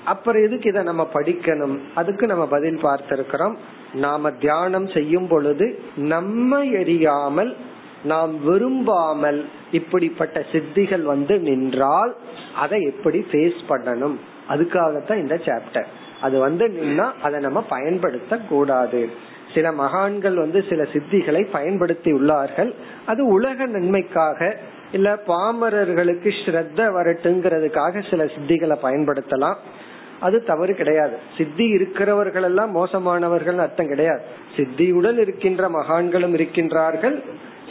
அப்புறம் 0.05 0.43
எதுக்கு 0.43 0.69
இதை 0.69 0.83
நம்ம 0.83 1.07
படிக்கணும்? 1.13 1.79
அதுக்கு 1.95 2.27
நம்ம 2.27 2.47
பதில் 2.47 2.75
பார்த்திருக்கிறோம். 2.75 3.55
நாம 3.93 4.31
தியானம் 4.31 4.87
செய்யும் 4.87 5.27
பொழுது 5.27 5.79
நம்ம 5.95 6.63
எரியாமல் 6.63 7.53
நாம் 8.03 8.43
விரும்பாமல் 8.43 9.45
இப்படிப்பட்ட 9.71 10.45
சித்திகள் 10.51 11.01
வந்து 11.01 11.39
நின்றால் 11.39 12.15
அதை 12.55 12.81
எப்படி 12.81 13.25
ஃபேஸ் 13.31 13.59
பண்ணணும்? 13.69 14.15
அதுக்காகத்தான் 14.49 15.17
இந்த 15.17 15.35
சாப்டர் 15.35 15.85
அது 16.21 16.39
வந்து 16.39 16.67
நின்னா 16.67 17.11
அதை 17.21 17.39
நம்ம 17.39 17.61
பயன்படுத்த 17.61 18.37
கூடாது. 18.37 19.09
சில 19.53 19.71
மகான்கள் 19.71 20.35
வந்து 20.35 20.65
சில 20.69 20.83
சித்திகளை 20.83 21.47
பயன்படுத்தி 21.51 22.11
உள்ளார்கள். 22.11 22.73
அது 23.05 23.27
உலக 23.27 23.65
நன்மைக்காக 23.65 24.57
இல்ல 24.91 25.19
பாமரர்களுக்கு 25.27 26.29
ஸ்ரத்த 26.45 26.79
வரட்டுங்கிறதுக்காக 26.93 28.09
சில 28.09 28.23
சித்திகளை 28.23 28.77
பயன்படுத்தலாம். 28.83 29.55
அது 30.23 30.43
தவறு 30.43 30.73
கிடையாது. 30.75 31.15
சித்தி 31.37 31.65
இருக்கிறவர்கள் 31.67 32.43
எல்லாம் 32.43 32.75
மோசமானவர்கள் 32.75 33.57
அர்த்தம் 33.57 33.87
கிடையாது. 33.87 34.21
சித்தியுடன் 34.55 35.19
இருக்கின்ற 35.19 35.69
மகான்களும் 35.69 36.35
இருக்கின்றார்கள். 36.35 37.17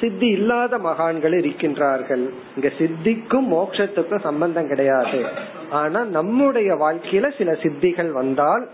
சித்தி 0.00 0.28
இல்லாத 0.28 0.78
மகான்கள் 0.78 1.34
இருக்கின்றார்கள். 1.40 2.24
இங்க 2.56 2.68
சித்திக்கும் 2.78 3.52
மோட்சத்துக்கும் 3.52 4.24
சம்பந்தம் 4.28 4.68
கிடையாது. 4.68 5.18
ஆனா 5.70 6.04
நம்முடைய 6.04 6.70
வாழ்க்கையில 6.74 7.36
சில 7.38 7.52
சித்திகள் 7.62 8.10
வந்தால் 8.10 8.64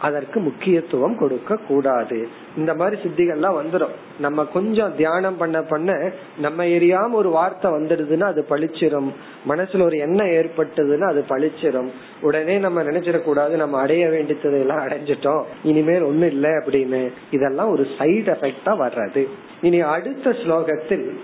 அதற்கு 0.00 0.40
முக்கியத்துவம் 0.40 1.18
கொடுக்க 1.18 1.56
கூடாது. 1.56 2.28
இந்த 2.56 2.74
மாதிரி 2.74 3.02
சித்திகள்லாம் 3.02 3.58
வந்துடும் 3.62 3.94
நம்ம 4.18 4.44
கொஞ்சம் 4.44 4.96
தியானம் 4.96 5.36
பண்ண 5.36 5.62
பண்ண 5.62 6.10
நம்ம 6.38 6.64
எரியாம 6.64 7.10
ஒரு 7.10 7.30
வார்த்தை 7.30 7.70
வந்துடுதுன்னா 7.70 8.22
அது 8.22 8.46
பழிச்சிரும். 8.50 9.10
மனசுல 9.48 9.82
ஒரு 9.82 9.98
எண்ணம் 9.98 10.26
ஏற்பட்டதுன்னா 10.26 11.08
அது 11.08 11.24
பழிச்சிரும். 11.28 11.88
உடனே 12.20 12.58
நம்ம 12.58 12.82
நினைச்சிடக்கூடாது 12.82 13.50
நம்ம 13.50 13.78
அடைய 13.78 14.08
வேண்டியது 14.08 14.60
எல்லாம் 14.60 14.86
அடைஞ்சிட்டோம். 14.86 15.42
இனிமேல் 15.62 16.04
ஒண்ணு 16.04 16.24
இல்லை 16.24 16.50
அப்படின்னு. 16.50 17.12
இதெல்லாம் 17.30 17.70
ஒரு 17.70 17.86
சைடு 17.98 18.34
எஃபெக்டா 18.36 18.66
வர்றது. 18.66 19.26
இனி 19.62 19.80
அடுத்த 19.80 20.30
ஸ்லோகத்தில் 20.30 21.16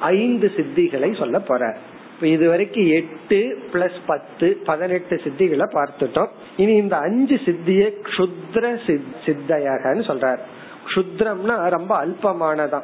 ஐந்து 0.00 0.50
சித்திகளை 0.56 1.18
சொல்ல 1.18 1.38
போற 1.38 1.76
இது 2.20 2.48
வரைக்கும் 2.48 2.86
எட்டு 2.86 3.62
பிளஸ் 3.72 3.98
பத்து 4.06 4.60
பதினெட்டு 4.64 5.16
சித்திகளை 5.16 5.64
பார்த்துட்டோம். 5.72 6.28
இனி 6.56 6.74
இந்த 6.74 6.96
அஞ்சு 6.96 7.40
சித்திய 7.44 7.92
க்ஷுத்ர 8.02 8.78
சித்தையகன்னு 9.26 10.02
சொல்றார். 10.02 10.38
க்ஷுத்ரம்னா 10.86 11.68
ரொம்ப 11.68 12.06
அல்பமானதான். 12.06 12.82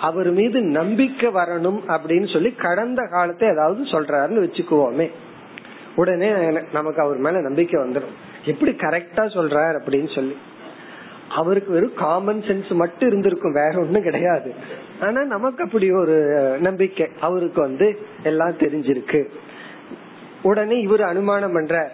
அவர் 0.02 0.32
மீது 0.32 0.62
நம்பிக்கை 0.62 1.30
வரணும் 1.30 1.80
அப்படின்னு 1.88 2.34
சொல்லி 2.34 2.52
கடந்த 2.52 3.08
காலத்தை 3.12 3.50
ஏதாவது 3.50 3.84
சொல்றாருன்னு 3.84 4.46
வச்சுக்குவோமே. 4.46 5.12
உடனே 5.96 6.30
நமக்கு 6.74 7.02
அவர் 7.02 7.18
மேல 7.18 7.42
நம்பிக்கை 7.42 7.82
வந்துடும். 7.82 8.14
எப்படி 8.46 8.72
கரெக்டா 8.72 9.16
சொல்றாரு 9.16 9.80
அப்படின்னு 9.80 10.16
சொல்லி. 10.16 10.38
அவருக்கு 11.30 11.72
வெறும் 11.72 11.94
காமன் 11.94 12.42
சென்ஸ் 12.42 12.72
மட்டும் 12.72 13.08
இருந்திருக்கும் 13.08 13.54
வேற 13.54 13.80
ஒண்ணும் 13.80 14.02
கிடையாது. 14.02 14.54
ஆனா 15.00 15.24
நமக்கு 15.24 15.64
அப்படி 15.64 15.92
ஒரு 15.92 16.18
நம்பிக்கை. 16.62 17.08
அவருக்கு 17.20 17.62
வந்து 17.62 18.00
எல்லாம் 18.24 18.58
தெரிஞ்சிருக்கு. 18.58 19.26
உடனே 20.42 20.80
இவர் 20.80 21.02
அனுமானம் 21.02 21.54
பண்ற 21.54 21.92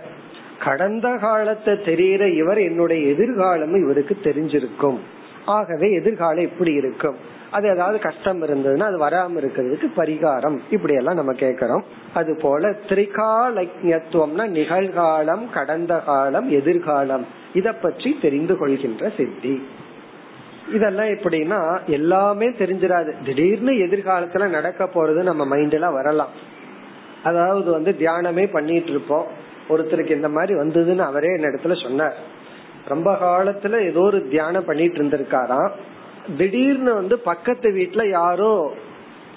கடந்த 0.59 1.17
காலத்தை 1.21 1.73
தெரியற 1.73 2.33
இவர் 2.33 2.57
என்னுடைய 2.57 3.07
எதிர்காலம் 3.07 3.75
இவருக்கு 3.75 4.17
தெரிஞ்சிருக்கும். 4.23 4.97
ஆகவே 5.47 5.93
எதிர்காலம் 5.93 6.43
இப்படி 6.43 6.73
இருக்கும். 6.73 7.17
அது 7.51 7.69
ஏதாவது 7.69 7.99
கஷ்டம் 7.99 8.41
இருந்ததுன்னா 8.43 8.85
அது 8.89 8.97
வராம 9.05 9.43
இருக்கிறதுக்கு 9.43 9.87
பரிகாரம். 9.95 10.59
இப்படி 10.69 10.93
எல்லாம் 10.93 11.15
நம்ம 11.15 11.33
கேக்குறோம் 11.33 11.83
அது 12.13 12.39
போல 12.41 12.69
திரிகாலஜத்துவம்னா 12.69 14.45
நிகழ்காலம் 14.57 15.49
கடந்த 15.49 15.99
காலம் 15.99 16.49
எதிர்காலம். 16.49 17.25
இத 17.53 17.73
பற்றி 17.73 18.17
தெரிந்து 18.21 18.57
கொள்கின்ற 18.57 19.11
சித்தி. 19.17 19.67
இதெல்லாம் 20.73 21.05
எப்படின்னா 21.05 21.85
எல்லாமே 21.85 22.47
தெரிஞ்சிடாது 22.49 23.13
திடீர்னு 23.25 23.71
எதிர்காலத்துல 23.71 24.49
நடக்க 24.49 24.83
போறது 24.83 25.21
நம்ம 25.23 25.55
மைண்ட்ல 25.55 25.93
வரலாம். 25.93 26.29
அதாவது 27.23 27.71
வந்து 27.71 27.91
தியானமே 27.99 28.51
பண்ணிட்டு 28.51 28.89
இருப்போம். 28.89 29.27
ஒருத்தருக்கு 29.69 30.09
இந்த 30.09 30.29
மாதிரி 30.29 30.53
வந்ததுன்னு 30.59 30.97
அவரே 30.97 31.27
என் 31.27 31.43
இடத்துல 31.43 31.81
சொன்னார். 31.81 32.35
ரொம்ப 32.87 33.17
காலத்துல 33.21 33.85
ஏதோ 33.85 33.99
ஒரு 33.99 34.27
தியானம் 34.27 34.65
பண்ணிட்டு 34.65 35.03
இருந்திருக்காராம். 35.03 35.69
திடீர்னு 36.37 36.93
வந்து 36.93 37.19
பக்கத்து 37.19 37.69
வீட்டுல 37.71 38.09
யாரோ 38.09 38.73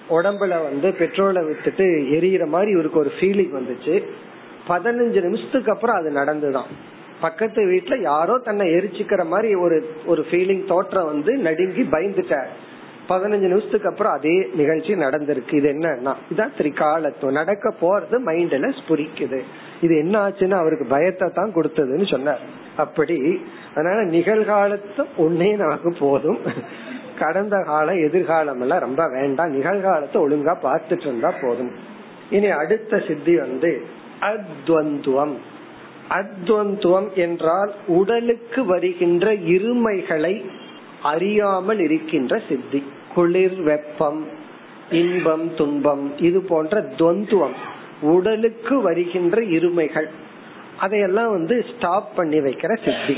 உடம்புல 0.08 0.62
வந்து 0.62 0.88
பெட்ரோலை 0.88 1.46
விட்டுட்டு 1.46 1.84
எரியற 1.84 2.46
மாதிரி 2.46 2.70
இவருக்கு 2.70 2.98
ஒரு 2.98 3.12
ஃபீலிங் 3.20 3.54
வந்துச்சு. 3.58 4.04
பதினஞ்சு 4.68 5.22
நிமிஷத்துக்கு 5.22 5.72
அப்புறம் 5.72 5.96
அது 5.96 6.10
நடந்துதான். 6.10 6.70
பக்கத்து 7.20 7.64
வீட்டுல 7.64 8.00
யாரோ 8.02 8.38
தன்னை 8.38 8.68
எரிச்சுக்கிற 8.68 9.26
மாதிரி 9.26 9.54
ஒரு 9.54 9.94
ஒரு 10.06 10.26
ஃபீலிங் 10.30 10.64
தோற்றம் 10.64 11.06
வந்து 11.06 11.36
நடுங்கி 11.36 11.82
பயந்துட்டார். 11.82 12.50
பதினஞ்சு 13.08 13.46
நிமிஷத்துக்கு 13.46 13.88
அப்புறம் 13.88 14.12
அதே 14.12 14.48
நிகழ்ச்சி 14.54 14.94
நடந்திருக்கு. 14.94 15.54
இது 15.54 15.72
என்னன்னா 15.72 16.14
இதான் 16.34 16.56
திரிகாலத்துவம். 16.58 17.38
நடக்க 17.40 17.74
போறது 17.80 18.16
மைண்ட்ல 18.26 18.72
ஸ்புரிக்குது. 18.88 19.40
இது 19.80 19.98
என்ன 19.98 20.28
ஆச்சுன்னா 20.28 20.50
அவருக்கு 20.50 20.86
பயத்தை 20.86 21.28
தான் 21.34 21.52
கொடுத்ததுன்னு 21.54 22.10
சொன்னார். 22.10 22.58
அப்படி. 22.76 23.46
அதனால 23.70 24.04
நிகழ்காலத்து 24.04 25.04
ஒன்னே 25.18 25.56
நமக்கு 25.56 25.94
போதும். 25.98 26.38
கடந்த 27.18 27.62
காலம் 27.66 27.98
எதிர்காலம் 27.98 28.60
எல்லாம் 28.60 28.78
ரொம்ப 28.78 29.08
வேண்டாம். 29.08 29.62
நிகழ்காலத்தை 29.62 30.14
ஒழுங்கா 30.14 30.56
பார்த்துட்டு 30.62 31.00
இருந்தா 31.00 31.34
போதும். 31.42 31.70
இனி 32.30 32.46
அடுத்த 32.46 33.02
சித்தி 33.08 33.36
வந்து 33.36 33.82
அத்வந்துவம். 34.20 35.32
அத்வந்துவம் 36.10 37.12
என்றால் 37.14 37.74
உடலுக்கு 37.86 38.64
வருகின்ற 38.64 39.32
இருமைகளை 39.32 40.44
அறியாமல் 41.02 41.78
இருக்கின்ற 41.78 42.42
சித்தி. 42.48 42.84
குளிர் 43.14 43.62
வெப்பம் 43.62 44.26
இன்பம் 44.90 45.54
துன்பம் 45.54 46.18
இது 46.18 46.40
போன்ற 46.40 46.80
துவந்துவம். 46.80 47.54
உடலுக்கு 48.00 48.80
வருகின்ற 48.80 49.42
இருமைகள். 49.42 50.08
அதையெல்லாம் 50.80 51.30
வந்து 51.30 51.64
ஸ்டாப் 51.76 52.16
பண்ணி 52.16 52.38
வைக்கிற 52.38 52.72
சித்தி. 52.84 53.16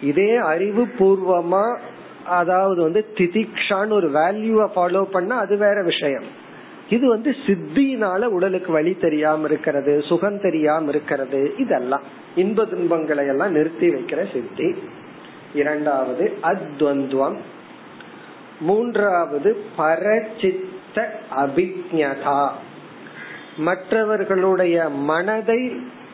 இதே 0.00 0.36
அறிவு 0.36 0.88
பூர்வமா 0.98 1.78
அதாவது 2.26 2.82
வந்து 2.82 3.06
திதிக்ஷான்னு 3.14 3.90
ஒரு 3.90 4.10
வேல்யூவை 4.10 4.66
ஃபாலோ 4.76 5.02
பண்ணா 5.02 5.38
அது 5.38 5.56
வேற 5.56 5.82
விஷயம். 5.82 6.24
இது 6.88 7.08
வந்து 7.08 7.36
சித்தினால 7.46 8.24
உடலுக்கு 8.24 8.72
வழி 8.72 8.94
தெரியாம 8.94 9.44
இருக்கிறது 9.44 10.02
சுகம் 10.02 10.40
தெரியாம 10.40 10.88
இருக்கிறது 10.88 11.54
இதெல்லாம். 11.56 12.02
இன்ப 12.34 12.64
துன்பங்களை 12.64 13.26
எல்லாம் 13.26 13.52
நிறுத்தி 13.52 13.88
வைக்கிற 13.88 14.32
சித்தி. 14.32 14.74
இரண்டாவது 15.54 16.32
அத்வந்துவம். 16.42 17.36
மூன்றாவது 18.60 19.64
பரச்சித்த 19.78 21.06
அபிஜதா 21.36 22.48
மற்றவர்களுடைய 23.56 24.88
மனதை 24.88 25.60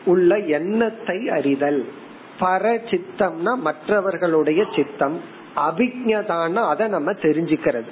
உள்ள 0.07 0.37
எண்ணத்தை 0.37 1.19
அறிதல். 1.29 1.81
பர 2.39 2.63
சித்தம்னா 2.89 3.53
மற்றவர்களுடைய 3.57 4.61
சித்தம். 4.75 5.17
அபிஜதான 5.55 6.53
அதை 6.53 6.87
நம்ம 6.87 7.11
தெரிஞ்சுக்கிறது. 7.11 7.91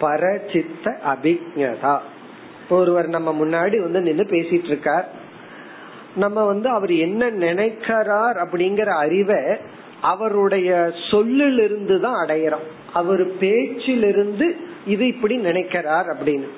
பரச்சித்த 0.00 0.86
அபிஜதா 1.06 1.94
ஒருவர் 2.68 3.08
நம்ம 3.08 3.30
முன்னாடி 3.32 3.76
வந்து 3.80 4.00
நின்று 4.00 4.24
பேசிட்டு 4.24 4.64
இருக்கார் 4.64 5.08
நம்ம 6.16 6.44
வந்து 6.44 6.68
அவர் 6.68 6.92
என்ன 6.92 7.30
நினைக்கிறார் 7.30 8.36
அப்படிங்கிற 8.36 8.88
அறிவை 8.96 9.42
அவருடைய 10.00 10.92
சொல்லிலிருந்து 11.10 12.00
தான் 12.00 12.18
அடையிறோம். 12.26 12.66
அவர் 12.92 13.22
பேச்சிலிருந்து 13.36 14.46
இது 14.86 15.06
இப்படி 15.06 15.36
நினைக்கிறார் 15.36 16.06
அப்படின்னு. 16.06 16.48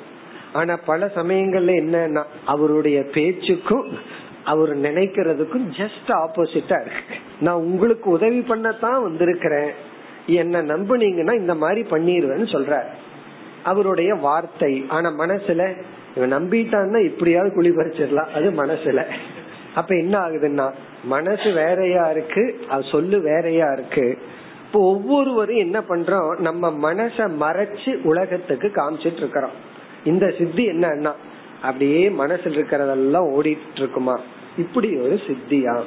ஆனா 0.53 0.75
பல 0.87 1.11
சமயங்கள்ல 1.15 1.73
என்னன்னா 1.83 2.25
அவருடைய 2.47 2.99
பேச்சுக்கும் 3.15 3.89
அவர் 4.47 4.77
நினைக்கிறதுக்கும் 4.77 5.67
ஜஸ்ட் 5.77 6.09
ஆப்போசிட்டா 6.09 6.81
இருக்கு. 6.81 7.17
நான் 7.41 7.55
உங்களுக்கு 7.55 8.11
உதவி 8.11 8.39
பண்ணத்தான் 8.39 9.03
வந்திருக்கிறேன். 9.03 9.71
என்ன 10.27 10.63
நம்புனீங்கன்னா 10.63 11.35
இந்த 11.35 11.55
மாதிரி 11.55 11.81
பண்ணிடுவேன்னு 11.91 12.49
சொல்றாரு. 12.55 12.89
அவருடைய 13.63 14.15
வார்த்தை 14.15 14.85
ஆனா 14.89 15.11
மனசுல 15.11 15.77
இவன் 16.17 16.33
நம்பிட்டான்னா 16.35 17.05
இப்படியாவது 17.05 17.55
குழி 17.55 17.71
பறிச்சிடலாம். 17.71 18.33
அது 18.35 18.51
மனசுல. 18.51 19.05
அப்ப 19.75 19.97
என்ன 19.97 20.19
ஆகுதுன்னா 20.19 20.73
மனசு 21.05 21.53
வேறையா 21.53 22.11
இருக்கு 22.11 22.61
அது 22.69 22.83
சொல்லு 22.91 23.21
வேறையா 23.21 23.73
இருக்கு. 23.73 24.19
இப்போ 24.67 24.81
ஒவ்வொருவரும் 24.81 25.57
என்ன 25.57 25.81
பண்றோம் 25.81 26.39
நம்ம 26.39 26.93
மனச 26.93 27.31
மறைச்சு 27.41 28.03
உலகத்துக்கு 28.03 28.71
காமிச்சிட்டு 28.75 29.17
இருக்கிறோம். 29.17 29.57
இந்த 30.05 30.35
சித்தி 30.39 30.69
என்னன்னா 30.69 31.13
அப்படியே 31.63 32.09
மனசுல 32.09 32.57
இருக்கிறதெல்லாம் 32.57 33.29
ஓடிட்டு 33.37 33.75
இருக்குமா? 33.75 34.21
இப்படி 34.57 34.97
ஒரு 34.97 35.15
சித்தியா. 35.15 35.83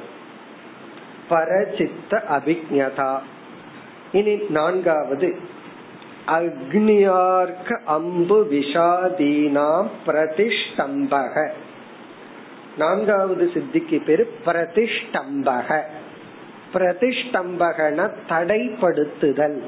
பரச்சித்த 1.30 2.22
அபிஜதா 2.30 3.20
இனி 4.12 4.36
நான்காவது. 4.50 5.38
அக்னியார்க்க 6.28 7.80
அம்பு 7.86 8.48
விஷாதீனாம் 8.52 9.88
பிரதிஷ்டம்பக. 10.06 11.50
நான்காவது 12.78 13.52
சித்திக்கு 13.54 14.04
பேரு 14.04 14.34
பிரதிஷ்டம்பக. 14.46 15.82
பிரதிஷ்டம்பகன 16.74 18.10
தடைப்படுத்துதல். 18.30 19.62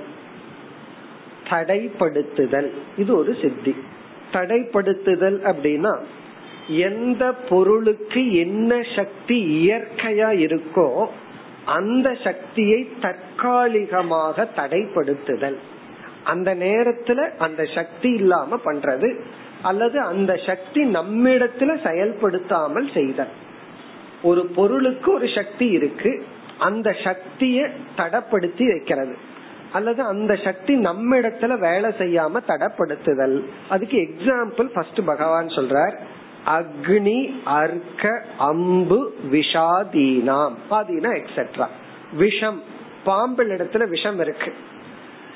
தடைப்படுத்துதல். 1.49 2.71
இது 2.97 3.17
ஒரு 3.17 3.37
சித்தி. 3.41 3.75
தடைப்படுத்துதல் 4.31 5.39
அப்படின்னா 5.43 5.99
எந்த 6.67 7.33
பொருளுக்கு 7.33 8.35
என்ன 8.35 8.81
சக்தி 8.95 9.67
இயற்கையா 9.67 10.29
இருக்கோ 10.31 11.07
அந்த 11.65 12.17
சக்தியை 12.23 12.89
தற்காலிகமாக 13.01 14.47
தடைப்படுத்துதல். 14.55 15.55
அந்த 16.23 16.55
நேரத்துல 16.55 17.37
அந்த 17.37 17.65
சக்தி 17.65 18.09
இல்லாம 18.09 18.59
பண்றது 18.65 19.19
அல்லது 19.61 19.99
அந்த 19.99 20.35
சக்தி 20.35 20.85
நம்மிடத்துல 20.85 21.83
செயல்படுத்தாமல் 21.83 22.93
செய்தல். 22.93 23.27
ஒரு 24.23 24.45
பொருளுக்கு 24.45 25.13
ஒரு 25.13 25.29
சக்தி 25.35 25.65
இருக்கு 25.65 26.25
அந்த 26.59 26.95
சக்திய 27.03 27.69
தடப்படுத்தி 27.97 28.67
வைக்கிறது. 28.67 29.15
அல்லது 29.71 30.03
அந்த 30.03 30.35
சக்தி 30.35 30.75
நம்ம 30.75 31.15
இடத்துல 31.15 31.59
வேலை 31.59 31.89
செய்யாம 31.89 32.31
தடப்படுத்துதல். 32.47 33.43
அதுக்கு 33.69 33.97
எக்ஸாம்பிள் 33.97 34.69
ஃபர்ஸ்ட் 34.73 35.05
பகவான் 35.05 35.47
சொல்றார். 35.47 35.97
அக்னி 36.45 37.33
அர்க்க 37.43 38.25
அம்பு 38.37 39.13
விஷாதீனாம். 39.31 40.53
பாதீனா 40.69 41.21
எக்ஸெட்ரா 41.21 41.67
விஷம். 42.13 42.61
பாம்பு 43.03 43.43
இடத்துல 43.43 43.87
விஷம் 43.87 44.19
இருக்கு. 44.19 44.53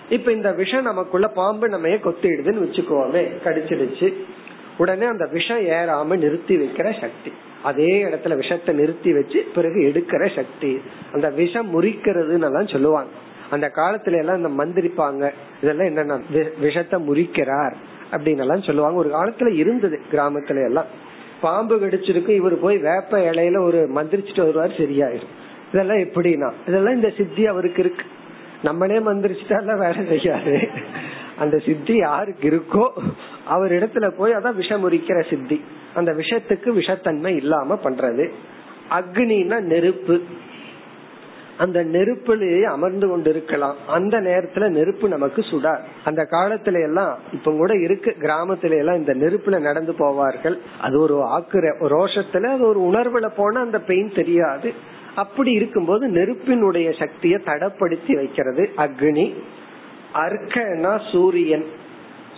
இப்ப 0.10 0.32
இந்த 0.32 0.52
விஷம் 0.52 0.84
நமக்குள்ள 0.84 1.28
பாம்பு 1.28 1.70
நம்ம 1.70 1.88
கொத்திடுதுன்னு 1.88 2.66
வச்சுக்கோமே. 2.66 3.32
கடிச்சிடுச்சு. 3.44 4.14
உடனே 4.78 5.06
அந்த 5.06 5.30
விஷம் 5.32 5.66
ஏறாம 5.66 6.18
நிறுத்தி 6.18 6.58
வைக்கிற 6.58 7.02
சக்தி. 7.02 7.34
அதே 7.64 8.04
இடத்துல 8.04 8.36
விஷத்தை 8.36 8.76
நிறுத்தி 8.76 9.14
வச்சு 9.14 9.48
பிறகு 9.56 9.92
எடுக்கிற 9.94 10.36
சக்தி. 10.36 10.82
அந்த 11.14 11.30
விஷம் 11.30 11.82
முறிக்கிறதுன்னு 11.82 12.44
எல்லாம் 12.44 12.68
சொல்லுவாங்க. 12.68 13.10
அந்த 13.50 13.72
காலத்துல 13.76 14.18
எல்லாம் 14.18 14.38
இந்த 14.38 14.66
மந்திரிப்பாங்க. 14.66 15.32
இதெல்லாம் 15.62 15.88
என்னன்னா 15.88 16.60
விஷத்தை 16.60 17.08
முறிக்கிறார். 17.08 17.74
அப்படின்னு 18.12 18.38
எல்லாம் 18.38 18.62
சொல்லுவாங்க. 18.62 18.98
ஒரு 18.98 19.10
காலத்துல 19.10 19.54
இருந்தது 19.54 20.02
கிராமத்துல 20.12 20.66
எல்லாம். 20.66 20.86
பாம்பு 21.42 21.76
கடிச்சிருக்கு 21.76 22.30
இவர் 22.30 22.60
போய் 22.60 22.78
வேப்ப 22.78 23.20
இலையில 23.20 23.62
ஒரு 23.62 23.90
மந்திரிச்சுட்டு 23.96 24.38
வருவார் 24.38 24.70
சரியாயிரும். 24.70 25.34
இதெல்லாம் 25.74 25.98
எப்படின்னா 25.98 26.52
இதெல்லாம் 26.68 26.96
இந்த 26.96 27.10
சித்தி 27.18 27.48
அவருக்கு 27.48 27.84
இருக்கு. 27.84 28.06
நம்மளே 28.64 29.00
மந்திரிச்சுட்டா 29.00 29.78
வேலை 29.78 30.06
செய்யாது. 30.08 30.68
அந்த 31.38 31.58
சித்தி 31.58 31.96
யாருக்கு 31.96 32.50
இருக்கோ 32.50 32.90
அவர் 33.46 33.72
இடத்துல 33.72 34.10
போய் 34.18 34.32
அதான் 34.32 34.56
விஷம் 34.56 34.92
முறிக்கிற 34.92 35.30
சித்தி. 35.30 35.64
அந்த 35.94 36.12
விஷத்துக்கு 36.12 36.66
விஷத்தன்மை 36.66 37.36
இல்லாம 37.36 37.80
பண்றது. 37.84 38.30
அக்னின்னா 38.90 39.60
நெருப்பு. 39.60 40.22
அந்த 41.58 41.84
நெருப்பிலேயே 41.84 42.64
அமர்ந்து 42.64 43.08
கொண்டு 43.08 43.30
இருக்கலாம் 43.30 43.76
அந்த 43.88 44.22
நேரத்துல 44.22 44.70
நெருப்பு 44.70 45.10
நமக்கு 45.10 45.42
சுடார் 45.42 45.80
அந்த 46.04 46.28
காலத்துல 46.32 46.82
எல்லாம் 46.82 47.18
இப்ப 47.32 47.52
கூட 47.52 47.74
இருக்கு 47.76 48.16
கிராமத்துல 48.20 48.78
எல்லாம் 48.78 48.96
இந்த 48.96 49.14
நெருப்புல 49.14 49.60
நடந்து 49.60 49.94
போவார்கள். 49.94 50.58
அது 50.82 51.00
ஒரு 51.00 51.16
ஆக்குற 51.20 51.74
ரோஷத்துல 51.80 52.46
அது 52.46 52.68
ஒரு 52.68 52.80
உணர்வுல 52.80 53.30
போனா 53.36 53.62
அந்த 53.62 53.80
பெயின் 53.80 54.12
தெரியாது. 54.16 54.74
அப்படி 55.16 55.52
இருக்கும்போது 55.52 56.08
நெருப்பினுடைய 56.08 56.92
சக்தியை 57.00 57.42
தடப்படுத்தி 57.46 58.16
வைக்கிறது. 58.16 58.70
அக்னி 58.78 59.34
அர்க்கனா 60.14 61.12
சூரியன். 61.12 61.66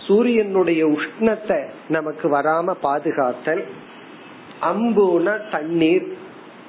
சூரியனுடைய 0.06 0.86
உஷ்ணத்தை 0.86 1.68
நமக்கு 1.88 2.28
வராம 2.28 2.74
பாதுகாத்தல். 2.82 3.64
அம்புன 4.62 5.50
தண்ணீர். 5.50 6.16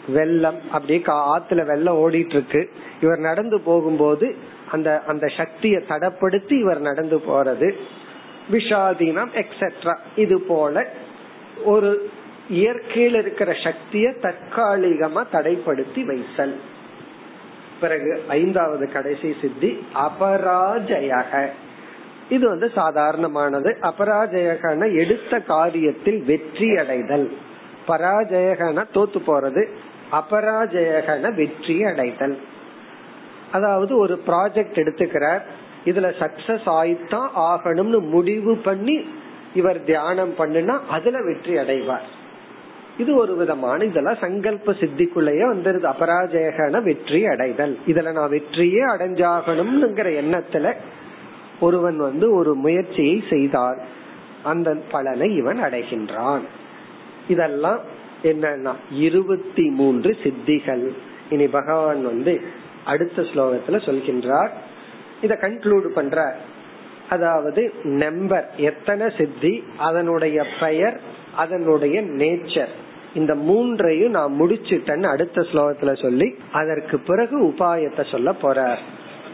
வெள்ளம் 0.07 0.71
அப்படியே 0.71 1.01
ஆத்துல 1.05 1.65
வெள்ளம் 1.65 2.09
ஓடிட்டு 2.09 2.29
இருக்கு 2.29 2.69
இவர் 3.01 3.17
நடந்து 3.17 3.59
போகும்போது 3.59 4.35
அந்த 4.71 5.03
அந்த 5.07 5.27
சக்தியை 5.27 5.83
தடப்படுத்தி 5.89 6.51
இவர் 6.51 6.79
நடந்து 6.79 7.17
போறது. 7.17 7.73
விஷாதீனம் 8.51 9.43
எக்ஸெட்ரா 9.43 9.95
இது 10.15 10.41
போல 10.41 10.85
ஒரு 11.65 12.09
இயற்கையில் 12.49 13.13
இருக்கிற 13.13 13.55
சக்தியை 13.63 14.13
தற்காலிகமா 14.21 15.23
தடைப்படுத்தி 15.31 16.03
வைத்தல். 16.03 16.59
பிறகு 17.79 18.23
ஐந்தாவது 18.27 18.91
கடைசி 18.91 19.35
சித்தி 19.41 19.85
அபராஜயக. 19.95 21.47
இது 22.29 22.49
வந்து 22.49 22.71
சாதாரணமானது. 22.75 23.77
அபராஜயகன 23.81 24.95
எடுத்த 24.95 25.39
காரியத்தில் 25.47 26.23
வெற்றி 26.23 26.77
அடைதல் 26.77 27.37
பராஜயகன 27.87 28.85
தோத்து 28.93 29.21
போறது. 29.27 29.67
அபராஜயகன 30.11 31.35
வெற்றி 31.35 31.83
அடைதல். 31.83 32.37
அதாவது 33.51 33.97
ஒரு 33.97 34.21
ப்ராஜெக்ட் 34.27 34.79
எடுத்துக்கிறார் 34.83 35.41
இதுல 35.85 36.07
சக்சஸ் 36.19 36.67
ஆயித்தான் 36.81 37.29
ஆகணும்னு 37.35 37.99
முடிவு 37.99 38.55
பண்ணி 38.55 39.05
இவர் 39.53 39.83
தியானம் 39.83 40.33
பண்ணுனா 40.37 40.79
அதுல 40.89 41.21
வெற்றி 41.23 41.53
அடைவார். 41.57 42.07
இது 42.97 43.15
ஒரு 43.15 43.35
விதமான 43.35 43.85
இதெல்லாம் 43.85 44.21
சங்கல்ப 44.21 44.71
சித்திக்குள்ளேயே 44.71 45.45
வந்துருது. 45.53 45.85
அபராஜயகன 45.93 46.81
வெற்றி 46.83 47.27
அடைதல். 47.27 47.77
இதுல 47.87 48.11
நான் 48.11 48.29
வெற்றியே 48.29 48.83
அடைஞ்சாகணும்ங்கிற 48.93 50.09
எண்ணத்துல 50.23 50.73
ஒருவன் 51.59 51.97
வந்து 51.97 52.35
ஒரு 52.35 52.55
முயற்சியை 52.55 53.23
செய்தால் 53.29 53.79
அந்த 54.43 54.77
பலனை 54.91 55.35
இவன் 55.35 55.63
அடைகின்றான். 55.63 56.43
இதெல்லாம் 57.27 57.79
என்னன்னா 58.23 58.73
இருபத்தி 58.91 59.69
மூன்று 59.69 60.17
சித்திகள். 60.23 60.91
இனி 61.29 61.47
பகவான் 61.47 62.05
வந்து 62.05 62.41
அடுத்த 62.85 63.21
ஸ்லோகத்துல 63.21 63.67
சொல்கின்றார். 63.67 64.49
இத 65.21 65.37
கன்க்ளூட் 65.41 65.87
பண்ற 65.87 66.35
அதாவது 67.09 67.73
நம்பர் 67.83 68.49
எத்தனை 68.57 69.11
சித்தி 69.17 69.63
அதனுடைய 69.77 70.45
பெயர் 70.59 70.99
அதனுடைய 71.35 72.01
நேச்சர் 72.01 72.67
இந்த 73.13 73.35
மூன்றையும் 73.35 74.11
நான் 74.11 74.41
முடிச்சுட்டேன்னு 74.41 75.03
அடுத்த 75.03 75.41
ஸ்லோகத்துல 75.41 76.01
சொல்லி 76.01 76.35
அதற்கு 76.51 76.99
பிறகு 76.99 77.43
உபாயத்தை 77.43 78.11
சொல்ல 78.11 78.35
போறார். 78.41 78.77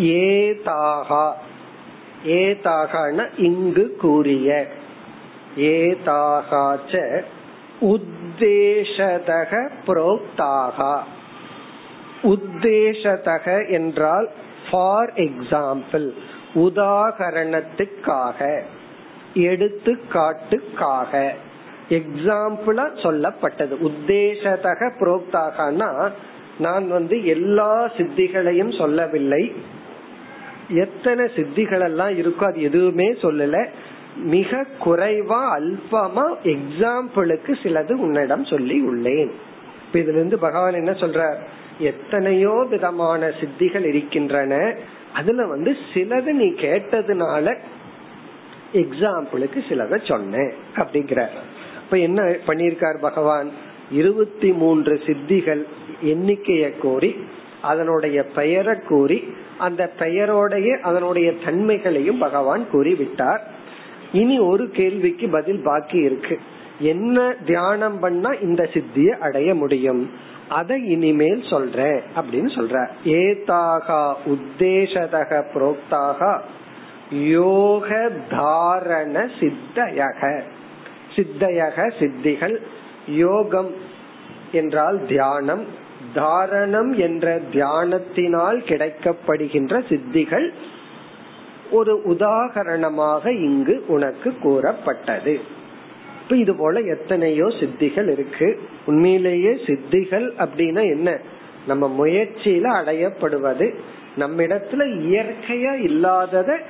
ஏதாகா. 0.00 1.32
ஏதாகன 2.26 3.28
இங்கு 3.36 3.96
கூறிய. 4.00 4.66
ஏதாகாச்ச 5.56 7.22
உத்தேசதக 7.80 9.68
புரோக்தாகா. 9.86 10.98
உத்தேசதக 12.22 13.70
என்றால் 13.70 14.30
ஃபார் 14.70 15.12
எக்ஸாம்பிள் 15.12 16.10
உதாகரணத்துக்காக 16.54 18.60
எடுத்துக்காட்டுக்காக. 19.34 21.30
எக்ஸாம்பிளா 21.88 22.90
சொல்லப்பட்டது. 23.02 23.58
உத்தேசதக 23.58 24.92
புரோக்தாகனா 25.00 26.10
நான் 26.58 26.88
வந்து 26.88 27.26
எல்லா 27.26 27.90
சித்திகளையும் 27.96 28.78
சொல்லவில்லை. 28.78 29.52
எத்தனை 30.70 31.24
சித்திகள் 31.24 31.82
எல்லாம் 31.82 32.10
இருக்கோ 32.10 32.44
அது 32.44 32.62
எதுவுமே 32.62 33.12
சொல்லல. 33.12 33.66
மிக 34.16 34.66
குறைவா 34.84 35.42
அல்பமா 35.58 36.24
எக்ஸாம்பிளுக்கு 36.44 37.52
சிலது 37.62 37.92
உன்னிடம் 37.92 38.44
சொல்லி 38.44 38.86
உள்ளேன். 38.86 39.30
இதுல 39.92 40.08
இருந்து 40.08 40.38
பகவான் 40.38 40.74
என்ன 40.74 40.90
சொல்ற 40.90 41.34
எத்தனையோ 41.78 42.66
விதமான 42.70 43.32
சித்திகள் 43.40 43.84
இருக்கின்றன. 43.84 44.74
அதுல 45.14 45.46
வந்து 45.46 45.76
சிலது 45.94 46.32
நீ 46.32 46.44
கேட்டதுனால 46.44 47.56
எக்ஸாம்பிளுக்கு 48.74 49.68
சிலத 49.68 49.98
சொன்னேன் 49.98 50.52
அப்படிங்கிற 50.76 51.26
இப்ப 51.84 51.98
என்ன 51.98 52.22
பண்ணிருக்கார் 52.46 53.00
பகவான்? 53.00 53.50
இருபத்தி 53.92 54.52
மூன்று 54.52 55.00
சித்திகள் 55.06 55.62
எண்ணிக்கைய 56.04 56.72
கோரி 56.80 57.16
அதனுடைய 57.62 58.24
பெயரை 58.24 58.80
கூறி 58.80 59.34
அந்த 59.58 59.90
பெயரோடைய 59.98 60.80
அதனுடைய 60.80 61.32
தன்மைகளையும் 61.44 62.18
பகவான் 62.18 62.66
கூறிவிட்டார். 62.72 63.38
இனி 64.12 64.38
ஒரு 64.38 64.70
கேள்விக்கு 64.70 65.28
பதில் 65.28 65.62
பாக்கி 65.62 65.98
இருக்கு. 65.98 66.38
என்ன 66.78 67.34
தியானம் 67.46 67.98
பண்ணா 67.98 68.30
இந்த 68.30 68.68
சித்தியை 68.72 69.10
அடைய 69.10 69.54
முடியும்? 69.54 70.10
அதை 70.48 70.84
இனிமேல் 70.84 71.44
சொல்றேன் 71.50 72.02
அப்படின்னு 72.16 72.50
சொல்ற 72.58 72.88
ஏதாகா 73.04 74.14
உத்தேசதக 74.26 75.44
புரோக்தாக 75.54 76.40
யோக 77.10 78.10
தாரண 78.30 79.28
சித்தயக. 79.40 80.42
சித்தயக 81.16 81.86
சித்திகள் 81.86 82.56
யோகம் 83.08 83.74
என்றால் 84.52 85.06
தியானம் 85.06 85.88
தாரணம் 86.14 86.96
என்ற 86.96 87.40
தியானத்தினால் 87.52 88.58
கிடைக்கப்படுகின்ற 88.66 89.82
சித்திகள் 89.88 90.52
ஒரு 91.70 92.02
உதாகரணமாக 92.08 93.26
இங்கு 93.26 93.84
உனக்கு 93.86 94.34
கூறப்பட்டது. 94.42 95.40
இப்ப 96.22 96.36
இது 96.36 96.54
போல 96.54 96.80
எத்தனையோ 96.80 97.44
சித்திகள் 97.44 98.10
இருக்கு. 98.10 98.60
உண்மையிலேயே 98.86 99.50
சித்திகள் 99.50 100.26
அப்படின்னா 100.38 100.82
என்ன? 100.88 101.18
நம்ம 101.66 102.06
முயற்சியில 102.06 102.66
அடையப்படுவது 102.80 103.74
நம்மிடத்துல 104.18 104.84
இயற்கையா 105.08 105.80
இல்லாதத 105.80 106.60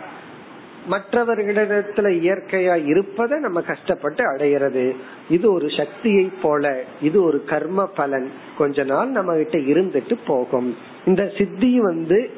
மற்றவர்களிடத்துல 0.90 2.08
இயற்கையா 2.20 2.74
இருப்பதை 2.86 3.38
நம்ம 3.38 3.60
கஷ்டப்பட்டு 3.60 4.22
அடையிறது. 4.32 4.84
இது 5.28 5.52
ஒரு 5.52 5.68
சக்தியை 5.76 6.30
போல 6.42 6.82
இது 7.02 7.22
ஒரு 7.22 7.44
கர்ம 7.44 7.86
பலன். 7.86 8.28
கொஞ்ச 8.58 8.84
நாள் 8.84 9.08
நம்ம 9.08 9.34
கிட்ட 9.34 9.58
இருந்துட்டு 9.58 10.16
போகும். 10.26 10.76
இந்த 11.06 11.32
சித்தி 11.38 11.80
வந்து 11.80 12.30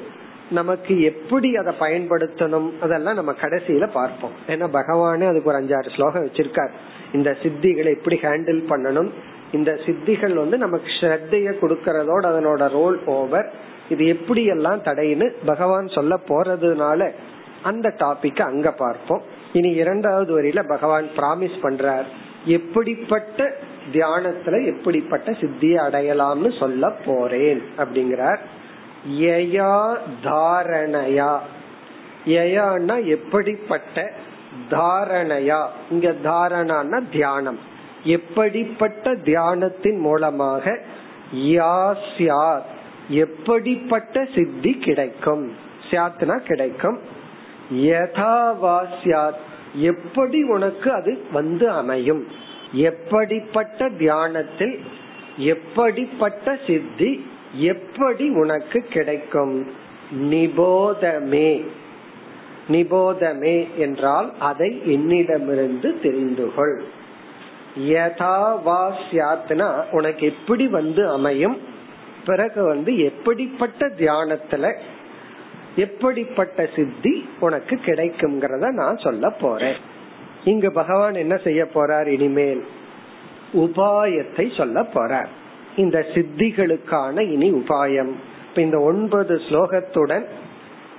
நமக்கு 0.50 1.02
எப்படி 1.02 1.56
அதை 1.56 1.74
பயன்படுத்தணும் 1.80 2.70
அதெல்லாம் 2.80 3.14
நம்ம 3.14 3.32
கடைசியில 3.32 3.90
பார்ப்போம். 3.92 4.34
ஏன்னா 4.46 4.66
பகவானே 4.78 5.26
அதுக்கு 5.26 5.50
ஒரு 5.50 5.60
அஞ்சாறு 5.60 5.94
ஸ்லோகம் 5.94 6.24
வச்சிருக்கார். 6.26 6.72
இந்த 7.12 7.36
சித்திகளை 7.42 7.90
எப்படி 7.96 8.16
ஹேண்டில் 8.16 8.62
பண்ணணும்? 8.68 9.10
இந்த 9.52 9.72
சித்திகள் 9.86 10.34
வந்து 10.34 10.56
நமக்கு 10.58 10.90
ஸ்ரத்தைய 11.00 11.48
கொடுக்கறதோட 11.62 12.24
அதனோட 12.30 12.68
ரோல் 12.70 12.98
ஓவர் 13.04 13.52
இது 13.88 14.06
எப்படி 14.06 14.44
எல்லாம் 14.44 14.82
தடைன்னு 14.82 15.26
பகவான் 15.44 15.88
சொல்ல 15.88 16.20
போறதுனால 16.28 17.10
அந்த 17.62 17.88
டாபிக் 17.88 18.42
அங்க 18.42 18.72
பார்ப்போம். 18.72 19.22
இனி 19.52 19.70
இரண்டாவது 19.70 20.42
வரியில 20.42 20.68
பகவான் 20.68 21.08
பிராமிஸ் 21.16 21.58
பண்றார். 21.62 22.04
எப்படிப்பட்ட 22.44 23.54
தியானத்துல 23.92 24.66
எப்படிப்பட்ட 24.66 25.32
சித்தியை 25.32 25.78
அடையலாம்னு 25.90 26.58
சொல்ல 26.58 26.90
போறேன் 26.90 27.62
அப்படிங்கிறார். 27.78 28.38
யயா 29.10 29.96
தாரணயா. 30.24 31.38
யயான்னா 32.26 33.04
எப்படிப்பட்ட 33.04 34.12
தாரணையா? 34.70 35.66
இங்க 35.90 36.10
தாரணான்னா 36.24 37.02
தியானம். 37.12 37.58
எப்படிப்பட்ட 38.04 39.14
தியானத்தின் 39.14 39.98
மூலமாக 39.98 40.78
யாஸ்யாத் 41.34 42.62
எப்படிப்பட்ட 43.08 44.26
சித்தி 44.34 44.78
கிடைக்கும்? 44.78 45.52
சியாத்னா 45.90 46.38
கிடைக்கும். 46.38 46.98
யதாவாஸ்யாத். 47.72 49.36
எப்படி 49.74 50.42
உனக்கு 50.42 50.92
அது 50.92 51.24
வந்து 51.32 51.70
அமையும்? 51.70 52.26
எப்படிப்பட்ட 52.72 53.88
தியானத்தில் 53.88 54.80
எப்படிப்பட்ட 55.36 56.58
சித்தி 56.66 57.26
எப்படி 57.52 58.28
உனக்கு 58.28 58.80
கிடைக்கும்? 58.80 59.66
நிபோதமே. 60.12 61.66
நிபோதமே 62.68 63.76
என்றால் 63.76 64.32
அதை 64.38 64.92
என்னிடமிருந்து 64.92 66.00
தெரிந்து 66.00 66.54
கொள். 66.54 66.82
யதாவாஸ்யாத்னா 67.78 69.90
உனக்கு 69.90 70.26
எப்படி 70.26 70.68
வந்து 70.68 71.08
அமையும்? 71.08 71.58
பிறகு 72.26 72.64
வந்து 72.64 72.98
எப்படிப்பட்ட 72.98 73.88
தியானத்துல 73.88 74.74
எப்படிப்பட்ட 75.76 76.68
சித்தி 76.76 77.28
உனக்கு 77.40 77.80
கிடைக்கும்ங்கிறத 77.84 78.70
நான் 78.70 78.96
சொல்ல 78.96 79.30
போறேன். 79.30 79.76
இங்கு 80.44 80.72
பகவான் 80.72 81.14
என்ன 81.14 81.36
செய்ய 81.36 81.68
போறார்? 81.74 82.06
இனிமேல் 82.06 82.64
உபாயத்தை 83.52 84.56
சொல்ல 84.56 84.82
போறார். 84.82 85.26
இந்த 85.76 86.06
சித்திகளுக்கான 86.14 87.20
இனி 87.20 87.52
உபாயம். 87.52 88.12
இப்ப 88.48 88.62
இந்த 88.62 88.80
ஒன்பது 88.80 89.34
ஸ்லோகத்துடன் 89.34 90.24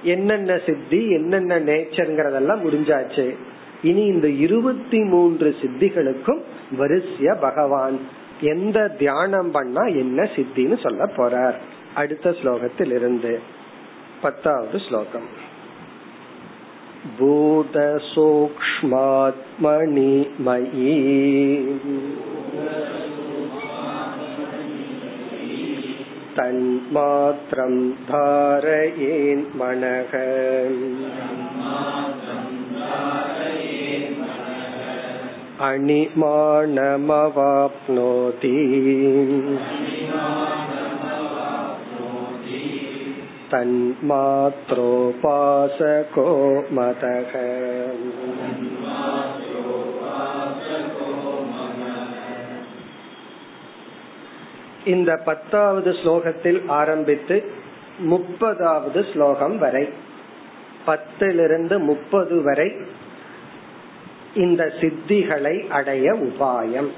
என்னென்ன 0.04 0.60
சித்தி 0.66 1.10
என்னென்ன 1.10 1.60
நேச்சர்ங்கிறதெல்லாம் 1.60 2.64
முடிஞ்சாச்சு. 2.64 3.36
இனி 3.84 4.06
இந்த 4.06 4.28
இருபத்தி 4.28 5.00
மூன்று 5.00 5.56
சித்திகளுக்கும் 5.62 6.42
வரிசைய 6.78 7.36
பகவான் 7.40 8.00
எந்த 8.42 8.88
தியானம் 8.88 9.52
பண்ணா 9.52 9.82
என்ன 9.82 10.24
சித்தின்னு 10.24 10.82
சொல்ல 10.82 11.06
போறார். 11.06 11.56
அடுத்த 11.94 12.30
ஸ்லோகத்தில் 12.30 12.92
இருந்து 12.92 13.40
பத்தாவது 14.23 14.79
ஸ்லோகம் 14.87 15.29
भूतसूक्ष्मात्मनि 17.19 18.15
मयि 20.47 20.95
तन्मात्रं 26.39 27.77
धारयेन् 28.11 29.45
मनः 29.61 30.13
अणिमानमवाप्नोति 35.69 36.95
तन्मात्रोपासको 43.53 44.71
मतः 46.71 47.33
இந்த 54.85 55.21
பத்தாவது 55.25 55.93
ஸ்லோகத்தில் 55.93 56.71
ஆரம்பித்து 56.71 57.45
முப்பதாவது 58.11 59.13
ஸ்லோகம் 59.13 59.59
வரை 59.59 59.89
பத்திலிருந்து 60.87 61.79
முப்பது 61.79 62.43
வரை 62.43 62.77
இந்த 64.35 64.73
சித்திகளை 64.81 65.69
அடைய 65.69 66.21
உபாயம் 66.21 66.89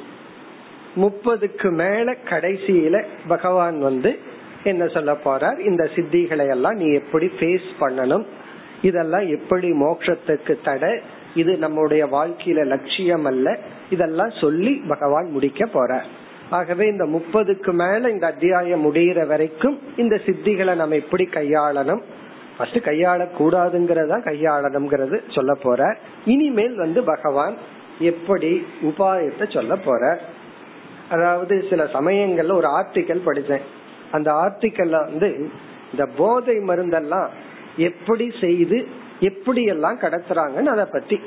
முப்பதுக்கு 0.97 1.73
மேல 1.73 2.17
கடைசியில 2.31 3.05
பகவான் 3.29 3.81
வந்து 3.81 4.19
என்ன 4.66 4.88
சொல்ல 4.88 5.12
போறார்? 5.26 5.60
இந்த 5.60 5.90
சித்திகளை 5.96 6.50
எல்லாம் 6.50 6.74
நீ 6.74 6.94
எப்படி 6.94 7.32
ஃபேஸ் 7.40 7.70
பண்ணணும்? 7.80 8.26
இதெல்லாம் 8.82 9.28
எப்படி 9.28 9.72
மோட்சத்துக்கு 9.72 10.58
தடை? 10.64 11.00
இது 11.36 11.58
நம்முடைய 11.58 12.06
வாழ்க்கையில 12.06 12.66
லட்சியம் 12.66 13.26
அல்ல. 13.26 13.58
இதெல்லாம் 13.90 14.32
சொல்லி 14.42 14.82
பகவான் 14.88 15.30
முடிக்க 15.30 15.66
போறார். 15.66 16.10
ஆகவே 16.50 16.88
இந்த 16.88 17.06
முப்பதுக்கு 17.06 17.72
மேல 17.74 18.10
இந்த 18.10 18.28
அத்தியாயம் 18.28 18.94
முடிகிற 18.94 19.28
வரைக்கும் 19.28 19.80
இந்த 19.98 20.16
சித்திகளை 20.26 20.76
நம்ம 20.76 20.96
எப்படி 20.96 21.24
கையாளணும்? 21.24 22.02
ஃபர்ஸ்ட் 22.58 22.78
கையாள 22.78 23.28
கூடாதுங்கிறதா 23.40 24.18
கையாளணுங்கிறது 24.28 25.18
சொல்ல 25.28 25.54
போற 25.54 25.98
இனிமேல் 26.26 26.76
வந்து 26.76 27.04
பகவான் 27.04 27.56
எப்படி 28.00 28.66
உபாயத்தை 28.82 29.54
சொல்ல 29.54 29.76
போற 29.76 30.20
அதாவது 31.10 31.66
சில 31.70 31.84
சமயங்கள்ல 31.84 32.54
ஒரு 32.54 32.68
ஆர்டிக்கல் 32.68 33.26
படிச்சேன் 33.26 33.66
அந்த 34.12 34.32
ஆர்டிக்கல்ல 34.32 34.90
வந்து 34.90 35.50
இந்த 35.92 36.06
போதை 36.06 36.58
மருந்தெல்லாம் 36.58 37.28
எப்படி 37.78 38.32
செய்து 38.42 38.88
எப்படி 39.20 39.64
எல்லாம் 39.64 40.00
கடத்துறாங்கன்னு 40.00 40.66
அதை 40.66 40.86
பத்தி. 40.92 41.20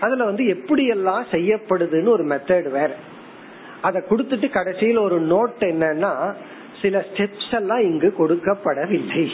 அதுல 0.00 0.24
வந்து 0.24 0.46
எப்படி 0.46 0.86
எல்லாம் 0.86 1.26
செய்யப்படுதுன்னு 1.30 2.08
ஒரு 2.08 2.24
மெத்தட் 2.24 2.70
வேற. 2.70 2.94
அதை 3.82 4.02
கொடுத்துட்டு 4.08 4.50
கடைசியில் 4.50 4.96
ஒரு 4.96 5.20
நோட் 5.20 5.62
என்னன்னா 5.62 6.34
சில 6.82 7.04
ஸ்டெப்ஸ் 7.14 7.54
எல்லாம் 7.54 7.80
இங்கு 7.80 8.14
கொடுக்கப்படவில்லை. 8.18 9.30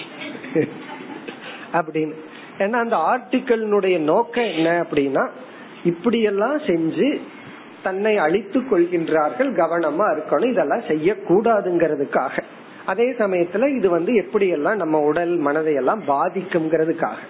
அப்படின்னு. 1.73 2.15
ஏன்னா 2.59 2.73
அந்த 2.73 2.97
ஆர்டிக்கலினுடைய 2.97 3.99
நோக்கம் 3.99 4.45
என்ன 4.45 4.87
அப்படின்னா 4.91 5.31
இப்படியெல்லாம் 5.85 6.59
செஞ்சு 6.59 7.21
தன்னை 7.83 8.17
அழித்துக் 8.17 8.75
கொள்கின்றார்கள் 8.75 9.51
கவனமா 9.61 10.07
இருக்கணும் 10.15 10.51
இதெல்லாம் 10.51 10.89
செய்யக்கூடாதுங்கிறதுக்காக. 10.89 12.39
அதே 12.87 13.11
சமயத்துல 13.11 13.77
இது 13.77 13.91
வந்து 13.91 14.13
எப்படியெல்லாம் 14.13 14.75
நம்ம 14.75 15.01
உடல் 15.01 15.37
மனதை 15.37 15.75
எல்லாம் 15.75 16.03
பாதிக்கும்ங்கிறதுக்காக. 16.09 17.21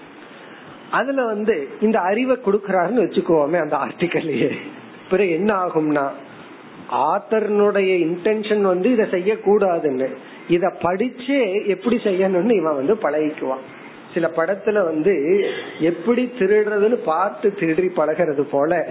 அதுல 0.90 1.24
வந்து 1.24 1.68
இந்த 1.80 2.00
அறிவை 2.00 2.36
கொடுக்கறாருன்னு 2.36 3.04
வச்சுக்கோமே 3.04 3.58
அந்த 3.60 3.76
ஆர்டிக்கல்லையே 3.76 4.50
பிறகு 5.10 5.30
என்ன 5.30 5.54
ஆகும்னா 5.54 6.06
ஆத்தர்னுடைய 6.92 7.90
இன்டென்ஷன் 8.06 8.60
வந்து 8.60 8.92
இதை 8.92 9.06
செய்யக்கூடாதுன்னு 9.06 10.08
இத 10.48 10.72
படிச்சே 10.82 11.66
எப்படி 11.66 11.96
செய்யணும்னு 11.96 12.54
இவன் 12.56 12.78
வந்து 12.80 12.94
பழகிக்குவான். 12.94 13.64
சில 14.14 14.30
படத்துல 14.36 14.84
வந்து 14.84 15.44
எப்படி 15.80 16.32
திருடுறதுன்னு 16.38 16.98
பார்த்து 17.04 17.54
திருடி 17.54 17.90
பழகிறது 17.96 18.42
போல 18.42 18.88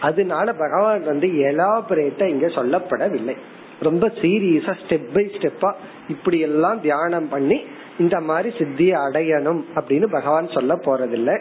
அதனால 0.00 0.52
பகவான் 0.52 1.04
வந்து 1.04 1.28
எலாபரேட்டா 1.28 2.26
இங்க 2.26 2.46
சொல்லப்படவில்லை. 2.46 3.36
ரொம்ப 3.80 4.06
சீரியஸா 4.20 4.72
ஸ்டெப் 4.82 5.08
பை 5.12 5.24
ஸ்டெப்பா 5.34 5.70
இப்படி 6.08 6.38
எல்லாம் 6.40 6.80
தியானம் 6.80 7.28
பண்ணி 7.28 7.58
இந்த 7.98 8.20
மாதிரி 8.20 8.56
சித்தியை 8.58 8.96
அடையணும் 9.06 9.60
அப்படின்னு 9.74 10.06
பகவான் 10.06 10.48
சொல்ல 10.48 10.74
போறதில்லை. 10.74 11.36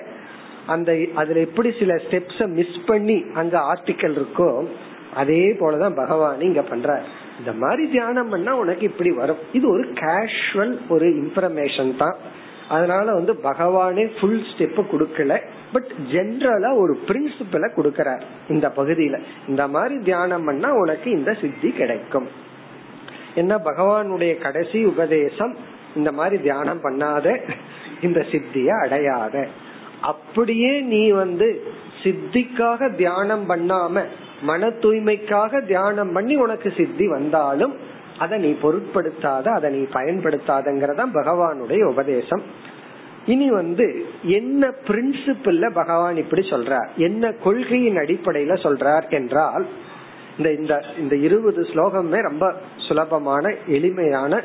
அந்த 0.65 0.97
அதுல 1.15 1.39
எப்படி 1.39 1.69
சில 1.79 1.93
ஸ்டெப்ஸ 1.95 2.47
மிஸ் 2.47 2.79
பண்ணி 2.85 3.25
அங்க 3.33 3.57
ஆர்டிக்கல் 3.73 4.15
இருக்கோ 4.19 4.67
அதே 5.13 5.43
போலதான் 5.59 5.95
பகவான் 5.95 6.41
இங்க 6.41 6.61
பண்ற 6.61 7.01
இந்த 7.39 7.51
மாதிரி 7.53 7.83
தியானம் 7.89 8.29
பண்ணா 8.29 8.55
உனக்கு 8.55 8.83
இப்படி 8.85 9.11
வரும். 9.11 9.37
இது 9.53 9.69
ஒரு 9.69 9.83
கேஷுவல் 9.93 10.77
ஒரு 10.89 11.07
இன்ஃபர்மேஷன் 11.07 11.97
தான். 11.97 12.15
அதனால 12.69 13.13
வந்து 13.13 13.33
பகவானே 13.43 14.11
ஃபுல் 14.19 14.41
ஸ்டெப் 14.51 14.81
கொடுக்கல. 14.93 15.33
பட் 15.73 15.91
ஜென்ரலா 16.11 16.75
ஒரு 16.75 16.99
பிரின்சிபல 17.07 17.65
கொடுக்கிறார் 17.77 18.21
இந்த 18.49 18.71
பகுதியில. 18.75 19.17
இந்த 19.47 19.67
மாதிரி 19.67 19.95
தியானம் 20.03 20.45
பண்ணா 20.45 20.73
உனக்கு 20.73 21.11
இந்த 21.11 21.33
சித்தி 21.41 21.71
கிடைக்கும். 21.71 22.27
என்ன 23.35 23.55
பகவானுடைய 23.55 24.37
கடைசி 24.37 24.85
உபதேசம்? 24.85 25.55
இந்த 25.95 26.11
மாதிரி 26.11 26.41
தியானம் 26.41 26.83
பண்ணாத 26.83 27.39
இந்த 28.01 28.25
சித்திய 28.31 28.75
அடையாத. 28.75 29.47
அப்படியே 30.01 30.79
நீ 30.79 31.11
வந்து 31.11 31.63
சித்திக்காக 32.03 32.95
தியானம் 32.95 33.49
பண்ணாம 33.49 34.03
மன 34.41 34.67
தூய்மைக்காக 34.67 35.65
தியானம் 35.65 36.11
பண்ணி 36.13 36.35
உனக்கு 36.35 36.73
சித்தி 36.77 37.07
வந்தாலும் 37.07 37.75
அதை 38.19 38.39
நீ 38.39 38.51
பொருட்படுத்தாத 38.61 39.47
அதை 39.47 39.69
நீ 39.71 39.81
பயன்படுத்தாதங்கிறதா 39.93 41.05
பகவானுடைய 41.13 41.83
உபதேசம். 41.83 42.43
இனி 43.27 43.47
வந்து 43.51 44.05
என்ன 44.23 44.71
பிரின்சிபிள்ல 44.87 45.71
பகவான் 45.73 46.17
இப்படி 46.17 46.43
சொல்றார்? 46.49 46.87
என்ன 46.97 47.31
கொள்கையின் 47.31 47.95
அடிப்படையில 47.95 48.53
சொல்றார் 48.65 49.09
என்றால் 49.09 49.65
இந்த 50.37 50.53
இந்த 50.53 50.83
இந்த 50.99 51.15
இருபது 51.15 51.61
ஸ்லோகமே 51.61 52.21
ரொம்ப 52.21 52.55
சுலபமான 52.87 53.53
எளிமையான 53.67 54.41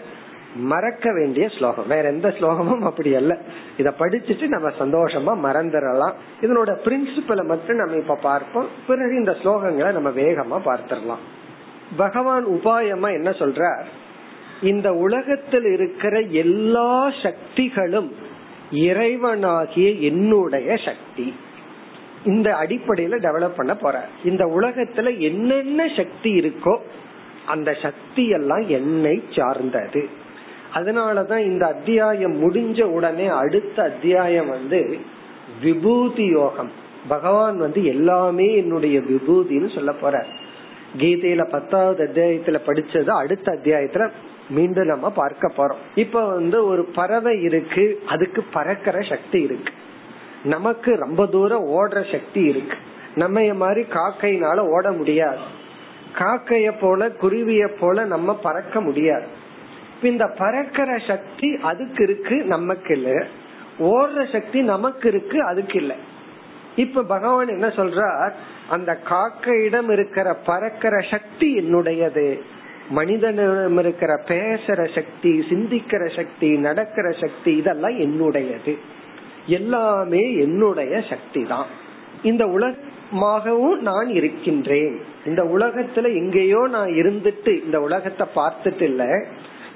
மறக்க 0.57 1.13
வேண்டிய 1.13 1.49
ஸ்லோகம். 1.49 1.89
வேற 1.89 2.09
எந்த 2.09 2.29
ஸ்லோகமும் 2.29 2.81
அப்படி 2.81 3.15
அல்ல. 3.15 3.39
இத 3.77 3.95
படிச்சுட்டு 3.99 4.47
நம்ம 4.47 4.69
சந்தோஷமா 4.79 5.33
மறந்துடலாம். 5.49 6.13
இதனோட 6.41 6.71
பிரின்சிபலை 6.85 7.45
மட்டும் 7.47 7.77
நம்ம 7.77 7.97
இப்ப 7.97 8.19
பார்ப்போம். 8.23 8.67
பிறகு 8.87 9.15
இந்த 9.15 9.37
ஸ்லோகங்களை 9.43 9.93
நம்ம 9.93 10.11
வேகமா 10.11 10.61
பார்த்திடலாம். 10.65 11.23
பகவான் 11.97 12.47
உபாயமா 12.47 13.13
என்ன 13.13 13.31
சொல்றார்? 13.31 13.85
இந்த 14.63 14.93
உலகத்தில் 14.93 15.65
இருக்கிற 15.65 16.21
எல்லா 16.21 17.13
சக்திகளும் 17.23 18.31
இறைவனாகிய 18.73 20.01
என்னுடைய 20.01 20.77
சக்தி. 20.77 21.35
இந்த 22.25 22.57
அடிப்படையில 22.61 23.19
டெவலப் 23.19 23.57
பண்ண 23.57 23.77
போற. 23.77 24.07
இந்த 24.25 24.45
உலகத்துல 24.45 25.19
என்னென்ன 25.19 25.89
சக்தி 25.97 26.39
இருக்கோ 26.39 26.79
அந்த 27.47 27.77
சக்தி 27.83 28.29
எல்லாம் 28.29 28.69
என்னை 28.69 29.23
சார்ந்தது. 29.31 30.09
அதனாலதான் 30.75 31.39
இந்த 31.39 31.67
அத்தியாயம் 31.67 32.35
முடிஞ்ச 32.43 32.83
உடனே 32.83 33.27
அடுத்த 33.27 33.83
அத்தியாயம் 33.83 34.49
வந்து 34.49 34.99
விபூதி 35.63 36.25
யோகம். 36.25 36.71
பகவான் 37.09 37.59
வந்து 37.59 37.85
எல்லாமே 37.85 38.57
என்னுடைய 38.57 39.01
விபூதின்னு 39.01 39.75
சொல்ல 39.75 39.93
போற 39.93 40.27
கீதையில 40.99 41.51
பத்தாவது 41.51 42.05
அத்தியாயத்துல 42.05 42.59
படிச்சது 42.67 43.09
அடுத்த 43.09 43.53
அத்தியாயத்துல 43.53 44.11
மீண்டும் 44.49 44.87
நம்ம 44.87 45.11
பார்க்க 45.11 45.53
போறோம். 45.57 45.79
இப்ப 45.95 46.27
வந்து 46.29 46.67
ஒரு 46.67 46.85
பறவை 46.85 47.43
இருக்கு 47.43 48.03
அதுக்கு 48.09 48.45
பறக்கிற 48.53 49.01
சக்தி 49.01 49.41
இருக்கு. 49.41 49.73
நமக்கு 50.45 50.97
ரொம்ப 50.97 51.27
தூரம் 51.27 51.67
ஓடுற 51.67 52.13
சக்தி 52.13 52.43
இருக்கு. 52.43 52.77
நம்ம 53.15 53.55
மாதிரி 53.55 53.81
காக்கைனால 53.81 54.57
ஓட 54.57 54.93
முடியாது. 54.93 55.39
காக்கைய 56.15 56.73
போல 56.81 57.09
குருவிய 57.09 57.69
போல 57.81 58.05
நம்ம 58.05 58.35
பறக்க 58.35 58.81
முடியாது. 58.81 59.27
இந்த 60.03 60.35
பறக்கிற 60.39 60.99
சக்தி 61.07 61.59
அதுக்கு 61.63 62.03
இருக்கு 62.03 62.37
நமக்கு 62.37 62.95
இல்ல. 62.95 63.27
ஓடுற 63.79 64.33
சக்தி 64.33 64.61
நமக்கு 64.61 65.09
இருக்கு 65.09 65.45
அதுக்கு 65.45 65.81
இல்ல. 65.81 65.95
இப்ப 66.77 67.03
பகவான் 67.03 67.49
என்ன 67.49 67.67
சொல்றார்? 67.67 68.33
அந்த 68.69 68.99
காக்கையிடம் 69.09 69.91
இருக்கிற 69.91 70.35
பறக்கிற 70.35 71.01
சக்தி 71.11 71.59
என்னுடையது. 71.59 72.41
மனிதனிடம் 72.93 73.79
இருக்கிற 73.79 74.23
பேசுற 74.29 74.95
சக்தி 74.95 75.31
சிந்திக்கிற 75.51 76.17
சக்தி 76.17 76.49
நடக்கிற 76.57 77.11
சக்தி 77.11 77.57
இதெல்லாம் 77.57 77.99
என்னுடையது. 77.99 78.79
எல்லாமே 79.47 80.23
என்னுடைய 80.37 81.03
சக்தி 81.09 81.43
தான் 81.43 81.67
இந்த 82.23 82.47
உலகமாகவும் 82.47 83.79
நான் 83.79 84.09
இருக்கின்றேன். 84.09 85.01
இந்த 85.27 85.43
உலகத்துல 85.45 86.05
எங்கேயோ 86.15 86.67
நான் 86.71 86.89
இருந்துட்டு 86.89 87.65
இந்த 87.65 87.81
உலகத்தை 87.81 88.27
பார்த்துட்டு 88.37 88.83
இல்ல. 88.83 89.25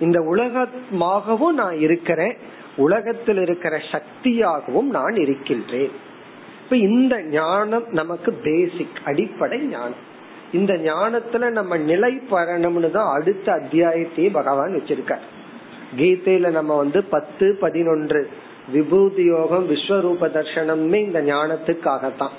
இந்த 0.00 0.20
உலகமாகவும் 0.20 1.54
நான் 1.54 1.78
இருக்கிறேன். 1.78 2.36
உலகத்தில் 2.76 3.40
இருக்கிற 3.40 3.80
சக்தியாகவும் 3.92 4.90
நான் 4.90 5.14
இருக்கின்றேன். 5.14 5.90
இப்ப 6.64 6.76
இந்த 6.76 7.22
ஞானம் 7.22 7.84
நமக்கு 7.92 8.32
பேசிக் 8.32 9.00
அடிப்படை 9.04 9.58
ஞானம். 9.58 10.14
இந்த 10.52 10.72
ஞானத்துல 10.74 11.50
நம்ம 11.50 11.76
நிலை 11.76 12.20
பெறணும்னு 12.30 12.90
தான் 12.90 13.18
அடுத்த 13.18 13.52
அத்தியாயத்தையே 13.52 14.30
பகவான் 14.32 14.74
வச்சிருக்கார். 14.74 15.24
கீதையில 15.96 16.50
நம்ம 16.50 16.76
வந்து 16.76 17.04
பத்து 17.04 17.56
பதினொன்று 17.60 18.30
விபூதி 18.72 19.24
யோகம் 19.24 19.70
விஸ்வரூப 19.70 20.20
தர்சனம்னு 20.20 20.94
இந்த 20.94 21.22
ஞானத்துக்காகத்தான். 21.22 22.34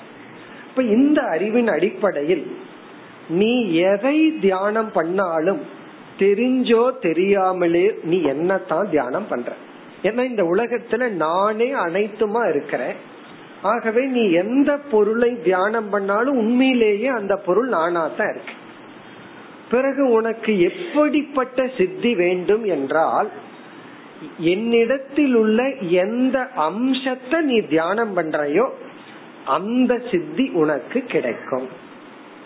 இப்ப 0.68 0.82
இந்த 0.82 1.22
அறிவின் 1.22 1.68
அடிப்படையில் 1.68 2.56
நீ 3.28 3.72
எதை 3.72 4.38
தியானம் 4.40 4.92
பண்ணாலும் 4.92 5.60
தெரிஞ்சோ 6.18 6.98
தெரியாமலே 6.98 7.94
நீ 8.02 8.20
என்னத்தான் 8.22 8.88
தியானம் 8.88 9.28
பண்ற? 9.28 9.52
ஏன்னா 10.02 10.24
இந்த 10.24 10.42
உலகத்துல 10.42 11.08
நானே 11.08 11.72
அனைத்துமா 11.72 12.48
இருக்கிறேன். 12.48 12.94
ஆகவே 13.62 14.04
நீ 14.06 14.30
எந்த 14.30 14.76
பொருளை 14.76 15.42
தியானம் 15.42 15.90
பண்ணாலும் 15.90 16.36
உண்மையிலேயே 16.36 17.06
அந்த 17.06 17.36
பொருள் 17.36 17.68
நானா 17.68 18.06
தான் 18.06 18.30
இருக்கு. 18.30 18.52
பிறகு 19.70 20.10
உனக்கு 20.10 20.60
எப்படிப்பட்ட 20.60 21.68
சித்தி 21.78 22.14
வேண்டும் 22.14 22.64
என்றால் 22.64 23.28
என்னிடத்தில் 24.38 25.34
உள்ள 25.34 25.74
எந்த 25.74 26.48
அம்சத்தை 26.54 27.40
நீ 27.40 27.60
தியானம் 27.60 28.16
பண்றையோ 28.16 28.68
அந்த 29.44 30.02
சித்தி 30.10 30.50
உனக்கு 30.52 31.02
கிடைக்கும். 31.02 31.68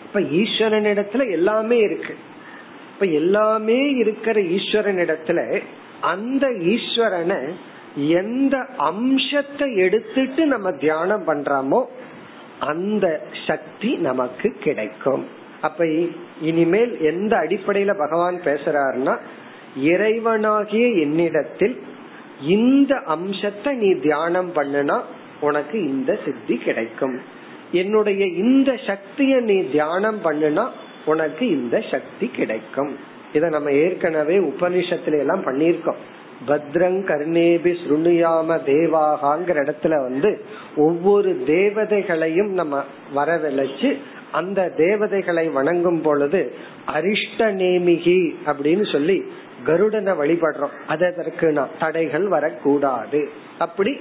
இப்ப 0.05 0.19
ஈஸ்வரனிடத்துல 0.19 1.31
எல்லாமே 1.31 1.77
இருக்கு. 1.77 2.15
இப்ப 2.93 3.05
எல்லாமே 3.05 3.89
இருக்கிற 3.89 4.41
ஈஸ்வரன் 4.41 4.97
இடத்துல 4.97 5.61
அந்த 5.99 6.47
ஈஸ்வரனை 6.49 7.39
எந்த 7.95 8.65
அம்சத்தை 8.77 9.75
எடுத்துட்டு 9.75 10.45
நம்ம 10.45 10.71
தியானம் 10.71 11.27
பண்றோமோ 11.27 11.85
அந்த 12.59 13.21
சக்தி 13.47 13.95
நமக்கு 13.95 14.49
கிடைக்கும். 14.59 15.23
அப்ப 15.61 15.85
இனிமேல் 16.41 17.01
எந்த 17.01 17.37
அடிப்படையில 17.37 17.91
பகவான் 17.97 18.37
பேசுறாருன்னா 18.45 19.17
இறைவனாகிய 19.81 20.85
என்னிடத்தில் 21.01 21.75
இந்த 22.47 22.95
அம்சத்தை 23.05 23.75
நீ 23.75 23.93
தியானம் 23.93 24.51
பண்ணுனா 24.55 25.01
உனக்கு 25.39 25.77
இந்த 25.83 26.19
சித்தி 26.25 26.57
கிடைக்கும். 26.57 27.19
என்னுடைய 27.71 28.25
இந்த 28.25 28.71
சக்திய 28.87 29.41
நீ 29.41 29.63
தியானம் 29.63 30.19
பண்ணுனா 30.23 30.65
உனக்கு 31.05 31.49
இந்த 31.49 31.81
சக்தி 31.91 32.27
கிடைக்கும். 32.27 32.91
இத 33.33 33.49
நம்ம 33.49 33.71
ஏற்கனவே 33.71 34.37
உபனிஷத்துல 34.39 35.19
எல்லாம் 35.19 35.45
பண்ணிருக்கோம் 35.45 35.97
பத்ரங் 36.47 37.01
கர்ணேபி 37.09 37.75
சுருணியாம 37.87 38.59
தேவாகாங்கிற 38.65 39.61
இடத்துல 39.65 40.01
வந்து 40.01 40.41
ஒவ்வொரு 40.75 41.43
தேவதைகளையும் 41.47 42.51
நம்ம 42.51 42.83
வரவழைச்சு 43.15 43.97
அந்த 44.31 44.69
தேவதைகளை 44.69 45.49
வணங்கும் 45.49 46.01
பொழுது 46.01 46.53
அரிஷ்ட 46.93 47.37
நேமிகி 47.37 48.35
அப்படின்னு 48.45 48.91
சொல்லி 48.91 49.31
கருடனை 49.65 50.13
வழிபடுறோம். 50.13 50.75
அதற்கு 50.87 51.51
நான் 51.51 51.69
தடைகள் 51.79 52.27
வரக்கூடாது. 52.27 53.29
அப்படி 53.59 53.97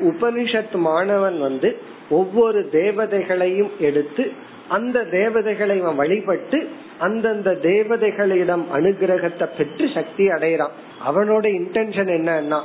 உபனிஷத் 0.00 0.74
மாணவன் 0.74 1.40
வந்து 1.40 1.78
ஒவ்வொரு 2.10 2.68
தேவதைகளையும் 2.72 3.70
எடுத்து 3.78 4.32
அந்த 4.68 5.04
தேவதைகளை 5.04 5.78
இவன் 5.78 5.94
வழிபட்டு 5.94 6.68
அந்தந்த 6.98 7.52
தேவதைகளிடம் 7.62 8.64
அனுகிரகத்தை 8.74 9.48
பெற்று 9.58 9.88
சக்தி 9.94 10.28
அடைகிறான். 10.28 10.74
அவனோட 11.08 11.44
இன்டென்ஷன் 11.60 12.10
என்னன்னா 12.18 12.60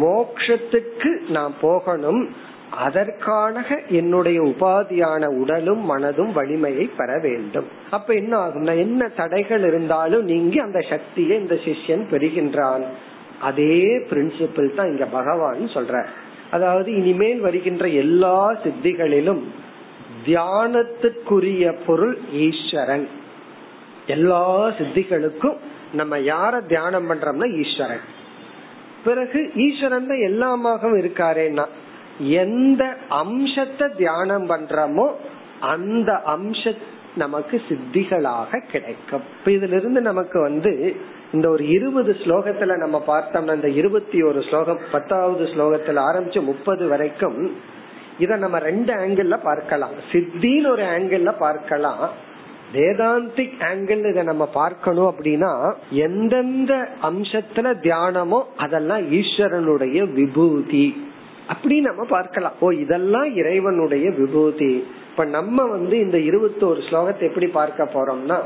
மோக்ஷத்துக்கு 0.00 1.10
நான் 1.28 1.54
போகணும் 1.60 2.30
அதற்கான 2.70 3.64
என்னுடைய 3.88 4.42
உபாதியான 4.42 5.26
உடலும் 5.26 5.90
மனதும் 5.90 6.32
வலிமையை 6.32 6.90
பெற 6.96 7.18
வேண்டும். 7.18 7.66
அப்ப 7.90 8.14
என்ன 8.14 8.36
ஆகும்னா 8.36 8.78
என்ன 8.78 9.08
தடைகள் 9.08 9.64
இருந்தாலும் 9.64 10.24
நீங்க 10.24 10.62
அந்த 10.62 10.80
சக்தியை 10.80 11.38
இந்த 11.38 11.54
சிஷ்யன் 11.54 12.04
பெறுகின்றான். 12.10 12.84
அதே 13.40 13.80
பிரின்சிபிள் 14.10 14.74
தான் 14.74 14.90
இங்க 14.90 15.04
பகவான் 15.04 15.68
சொல்ற 15.74 16.04
அதாவது 16.50 16.94
இனிமேல் 16.94 17.40
வருகின்ற 17.40 17.86
எல்லா 17.88 18.52
சித்திகளிலும் 18.64 19.42
தியானத்துக்குரிய 20.26 21.74
பொருள் 21.86 22.18
ஈஸ்வரன். 22.32 23.08
எல்லா 24.06 24.68
சித்திகளுக்கும் 24.68 25.56
நம்ம 25.92 26.18
யார 26.18 26.66
தியானம் 26.66 27.10
பண்றோம்னா 27.10 27.48
ஈஸ்வரன். 27.62 28.04
பிறகு 29.04 29.50
ஈஸ்வரன் 29.54 30.06
தான் 30.06 30.24
எல்லாமாகவும் 30.30 31.00
இருக்காரேன்னா 31.02 31.66
எந்த 32.18 32.96
அம்சத்தை 33.08 33.88
தியானம் 33.96 34.48
பண்றோமோ 34.48 35.06
அந்த 35.60 36.12
அம்ச 36.26 36.76
நமக்கு 37.14 37.62
சித்திகளாக 37.68 38.60
கிடைக்கும். 38.72 39.24
இப்ப 39.38 39.50
இதுல 39.50 39.76
இருந்து 39.76 40.00
நமக்கு 40.00 40.40
வந்து 40.40 40.96
இந்த 41.32 41.48
ஒரு 41.48 41.68
இருபது 41.68 42.12
ஸ்லோகத்துல 42.12 42.76
நம்ம 42.76 43.04
பார்த்தோம்னா 43.06 43.54
இந்த 43.54 43.68
இருபத்தி 43.68 44.22
ஒரு 44.22 44.42
ஸ்லோகம் 44.42 44.78
பத்தாவது 44.92 45.44
ஸ்லோகத்துல 45.44 46.02
ஆரம்பிச்சு 46.08 46.42
முப்பது 46.42 46.88
வரைக்கும் 46.88 47.56
இத 48.18 48.36
நம்ம 48.36 48.58
ரெண்டு 48.58 48.92
ஆங்கிள் 48.94 49.38
பார்க்கலாம். 49.38 49.90
சித்தின்னு 50.12 50.68
ஒரு 50.68 50.82
ஆங்கிள் 50.82 51.38
பார்க்கலாம். 51.38 52.10
வேதாந்திக் 52.74 53.56
ஆங்கிள் 53.60 54.10
இதை 54.10 54.22
நம்ம 54.22 54.46
பார்க்கணும் 54.46 55.14
அப்படின்னா 55.14 55.72
எந்தெந்த 55.90 56.88
அம்சத்துல 57.02 57.72
தியானமோ 57.86 58.42
அதெல்லாம் 58.56 59.12
ஈஸ்வரனுடைய 59.12 60.12
விபூதி. 60.12 61.06
அப்படி 61.48 61.80
நம்ம 61.80 62.04
பார்க்கலாம். 62.04 62.52
ஓ 62.60 62.70
இதெல்லாம் 62.70 63.34
இறைவனுடைய 63.34 64.10
விபூதி. 64.10 64.86
இப்ப 65.10 65.24
நம்ம 65.24 65.64
வந்து 65.66 66.00
இந்த 66.00 66.18
இருபத்தோரு 66.18 66.80
ஸ்லோகத்தை 66.88 67.20
எப்படி 67.20 67.46
பார்க்க 67.46 67.88
போறோம்னா 67.94 68.38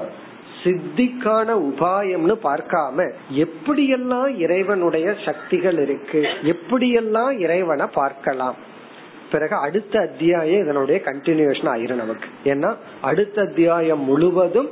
சித்திக்கான 0.63 1.49
உபாயம்னு 1.69 2.37
பார்க்காம 2.43 3.11
எப்படியெல்லாம் 3.31 4.37
இறைவனுடைய 4.37 5.17
சக்திகள் 5.25 5.79
இருக்கு 5.79 6.23
எப்படியெல்லாம் 6.43 7.39
இறைவனை 7.39 7.87
பார்க்கலாம். 7.95 8.57
பிறகு 9.33 9.57
அடுத்த 9.57 10.01
அத்தியாயம் 10.01 10.63
இதனுடைய 10.63 11.01
கண்டினியூஷன் 11.05 11.69
ஆயிரும் 11.75 11.95
நமக்கு. 11.95 12.29
ஏன்னா 12.45 12.75
அடுத்த 13.01 13.43
அத்தியாயம் 13.43 14.01
முழுவதும் 14.01 14.71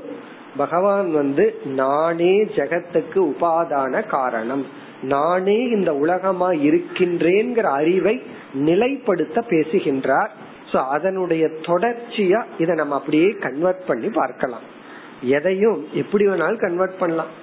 பகவான் 0.57 1.13
வந்து 1.13 1.61
நானே 1.65 2.45
ஜெகத்துக்கு 2.45 3.15
உபாதான 3.15 4.07
காரணம். 4.07 4.67
நானே 5.03 5.65
இந்த 5.65 5.95
உலகமா 5.95 6.51
இருக்கின்றேங்கிற 6.51 7.63
அறிவை 7.63 8.23
நிலைப்படுத்த 8.55 9.41
பேசுகின்றார். 9.49 10.33
சோ 10.73 10.77
அதனுடைய 10.77 11.47
தொடர்ச்சியா 11.47 12.45
இதை 12.59 12.75
நம்ம 12.75 12.95
அப்படியே 12.95 13.29
கன்வெர்ட் 13.29 13.87
பண்ணி 13.87 14.09
பார்க்கலாம். 14.09 14.73
எதையும் 15.21 15.89
எப்படி 15.93 16.27
வேணாலும் 16.27 16.61
கன்வெர்ட் 16.61 16.99
பண்ணலாம். 16.99 17.43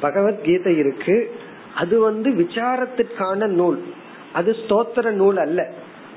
பகவத்கீதை 0.00 0.76
இருக்கு. 0.76 1.34
அது 1.74 2.00
வந்து 2.00 2.30
விசாரத்திற்கான 2.30 3.46
நூல். 3.46 3.84
அது 4.32 4.52
ஸ்தோத்திர 4.52 5.10
நூல் 5.10 5.36
அல்ல. 5.36 5.72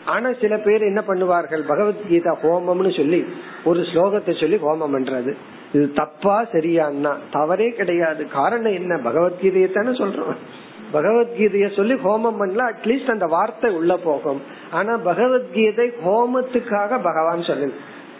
ஆனா 0.06 0.30
சில 0.41 0.58
பேர் 0.58 0.82
என்ன 0.82 1.03
பண்ணுவார்கள்? 1.08 1.64
பகவத்கீதா 1.70 2.34
ஹோமம்னு 2.43 2.97
சொல்லி 2.97 3.26
ஒரு 3.64 3.80
ஸ்லோகத்தை 3.80 4.39
சொல்லி 4.39 4.56
ஹோமம் 4.56 4.93
பண்றது. 4.95 5.34
இது 5.74 5.91
தப்பா 5.93 6.43
சரியான்னா? 6.43 7.16
தவறே 7.32 7.70
கிடையாது. 7.70 8.28
காரணம் 8.28 8.74
என்ன? 8.74 8.95
பகவத்கீதையை 8.95 9.72
தானே 9.72 9.97
சொல்றோம். 9.97 10.36
பகவத்கீதைய 10.93 11.76
சொல்லி 11.76 11.93
ஹோமம் 11.93 12.39
பண்ணல 12.39 12.72
அட்லீஸ்ட் 12.72 13.12
அந்த 13.12 13.26
வார்த்தை 13.26 13.76
உள்ள 13.76 13.97
போகும். 13.97 14.41
ஆனா 14.72 14.97
பகவத்கீதை 14.97 15.91
ஹோமத்துக்காக 16.06 16.89
பகவான் 17.03 17.43
சொல்லு 17.43 17.74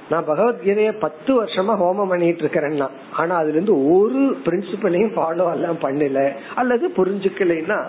நான் 0.10 0.28
பகவத்கீதைய 0.28 1.00
பத்து 1.00 1.44
வருஷமா 1.44 1.74
ஹோமம் 1.82 2.08
பண்ணிட்டு 2.08 2.46
இருக்கிறேன்னா 2.46 2.88
ஆனா 3.14 3.36
அதுல 3.36 3.52
இருந்து 3.52 3.96
ஒரு 3.96 4.38
பிரின்சிபலையும் 4.46 5.16
ஃபாலோ 5.16 5.52
எல்லாம் 5.52 5.80
பண்ணல. 5.82 6.32
அல்லது 6.56 6.92
புரிஞ்சுக்கலைன்னா 6.98 7.86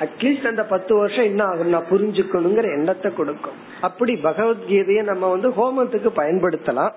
அட்லீஸ்ட் 0.00 0.46
அந்த 0.46 0.64
பத்து 0.64 0.96
வருஷம் 0.96 1.24
என்ன 1.24 1.44
ஆகும்? 1.44 1.68
நான் 1.68 1.90
புரிஞ்சுக்கணுங்கிற 1.90 2.72
எண்ணத்தை 2.72 3.14
கொடுக்கும். 3.14 3.54
அப்படி 3.80 4.14
பகவத்கீதைய 4.14 5.02
நம்ம 5.02 5.28
வந்து 5.28 5.48
ஹோமத்துக்கு 5.48 6.10
பயன்படுத்தலாம். 6.16 6.90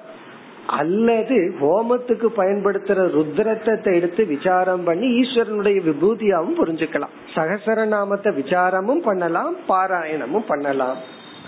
அல்லது 0.65 1.53
ஹோமத்துக்கு 1.61 2.27
பயன்படுத்துற 2.37 3.05
ருத்ரத்தை 3.15 3.95
எடுத்து 3.95 4.25
விசாரம் 4.25 4.83
பண்ணி 4.83 5.07
ஈஸ்வரனுடைய 5.21 5.77
விபூதியாவும் 5.87 6.59
புரிஞ்சுக்கலாம். 6.59 7.15
சகசர 7.35 7.85
நாமத்தை 7.87 8.33
விசாரமும் 8.33 9.01
பண்ணலாம் 9.01 9.55
பாராயணமும் 9.69 10.47
பண்ணலாம். 10.47 10.97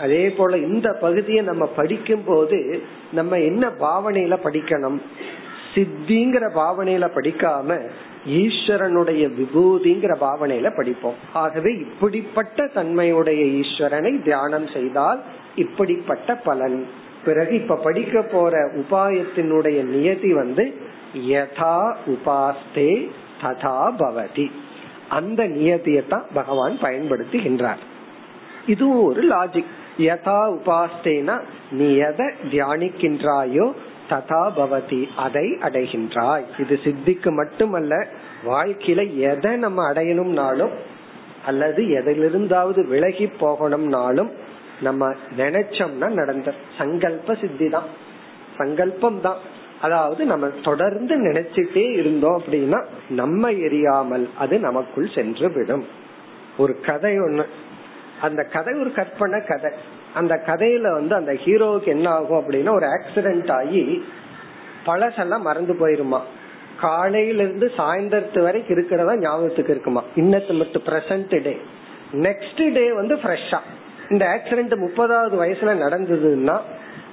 அதே 0.02 0.30
போல 0.30 0.58
இந்த 0.58 0.98
பகுதியை 1.02 1.44
நம்ம 1.44 1.66
படிக்கும் 1.66 2.24
போது 2.26 2.84
நம்ம 3.12 3.40
என்ன 3.40 3.68
பாவனையில 3.68 4.36
படிக்கணும்? 4.44 5.00
சித்திங்கிற 5.74 6.46
பாவனையில 6.56 7.06
படிக்காம 7.16 7.90
ஈஸ்வரனுடைய 8.28 9.32
விபூதிங்கிற 9.40 10.16
பாவனையில 10.22 10.76
படிப்போம். 10.76 11.14
ஆகவே 11.34 11.74
இப்படிப்பட்ட 11.74 12.68
தன்மையுடைய 12.68 13.46
ஈஸ்வரனை 13.46 14.24
தியானம் 14.24 14.68
செய்தால் 14.68 15.22
இப்படிப்பட்ட 15.56 16.36
பலன். 16.36 16.88
பிறகு 17.26 17.62
இப்ப 17.62 17.76
படிக்க 17.76 18.22
போற 18.22 18.72
உபாயத்தினுடைய 18.76 19.84
நியதி 19.84 20.34
வந்து 20.34 20.76
யதா 21.28 21.96
உபாஸ்தே 22.06 23.10
ததா 23.42 23.92
பவதி. 23.98 24.52
அந்த 25.10 25.48
நியதியத்தான் 25.48 26.24
பகவான் 26.34 26.78
பயன்படுத்துகின்றார். 26.82 27.82
இது 28.68 29.04
ஒரு 29.04 29.30
லாஜிக் 29.30 29.72
யதா 29.98 30.58
உபாஸ்தேனா 30.58 31.42
நீ 31.72 31.96
எதை 31.96 32.26
தியானிக்கின்றாயோ 32.52 33.72
ததா 34.12 34.44
பவதி 34.58 35.02
அதை 35.16 35.46
அடைகின்றாய். 35.62 36.46
இது 36.58 36.80
சித்திக்கு 36.84 37.32
மட்டுமல்ல 37.32 37.94
வாழ்க்கையில 38.46 39.02
எதை 39.16 39.52
நம்ம 39.56 39.92
அடையணும்னாலும் 39.92 40.76
அல்லது 41.46 41.90
எதிலிருந்தாவது 41.90 42.88
விலகி 42.88 43.28
போகணும்னாலும் 43.40 44.32
நம்ம 44.82 45.08
நினைச்சோம்னா 45.38 46.08
நடந்த 46.10 46.54
சங்கல்ப 46.78 47.40
சித்தி 47.42 47.70
தான் 47.70 47.90
சங்கல்பம் 48.58 49.22
தான். 49.22 49.40
அதாவது 49.82 50.26
நம்ம 50.26 50.48
தொடர்ந்து 50.64 51.16
நினைச்சிட்டே 51.18 51.86
இருந்தோம் 51.98 52.38
அப்படின்னா 52.38 52.80
நம்ம 53.10 53.52
எரியாமல் 53.52 54.26
அது 54.38 54.60
நமக்குள் 54.60 55.10
சென்று 55.16 55.52
விடும். 55.52 55.86
ஒரு 56.58 56.74
கதை 56.86 57.14
ஒண்ணு. 57.20 57.46
அந்த 58.22 58.42
கதை 58.44 58.74
ஒரு 58.80 58.92
கற்பனை 58.94 59.40
கதை. 59.48 59.72
அந்த 60.14 60.42
கதையில 60.46 60.92
வந்து 60.92 61.16
அந்த 61.16 61.34
ஹீரோவுக்கு 61.34 61.88
என்ன 61.88 62.10
ஆகும் 62.10 62.40
அப்படின்னா 62.40 62.74
ஒரு 62.74 62.88
ஆக்சிடென்ட் 62.88 63.52
ஆகி 63.52 64.04
பழசெல்லாம் 64.86 65.40
மறந்து 65.40 65.74
போயிருமா. 65.74 66.20
காலையில 66.80 67.44
இருந்து 67.44 67.72
சாயந்தரத்து 67.78 68.42
வரைக்கும் 68.42 68.78
இருக்கிறதா 68.78 69.18
ஞாபகத்துக்கு 69.18 69.72
இருக்குமா. 69.72 70.04
இன்னத்து 70.16 70.58
மட்டும் 70.58 70.84
பிரசன்ட் 70.86 71.42
டே 71.42 71.62
நெக்ஸ்ட் 72.12 72.74
டே 72.74 72.94
வந்து 72.94 73.16
ஃப்ரெஷ்ஷா 73.16 73.60
இந்த 74.10 74.26
ஆக்சிடென்ட் 74.26 74.82
முப்பதாவது 74.86 75.36
வயசுல 75.44 75.74
நடந்ததுன்னா 75.86 76.60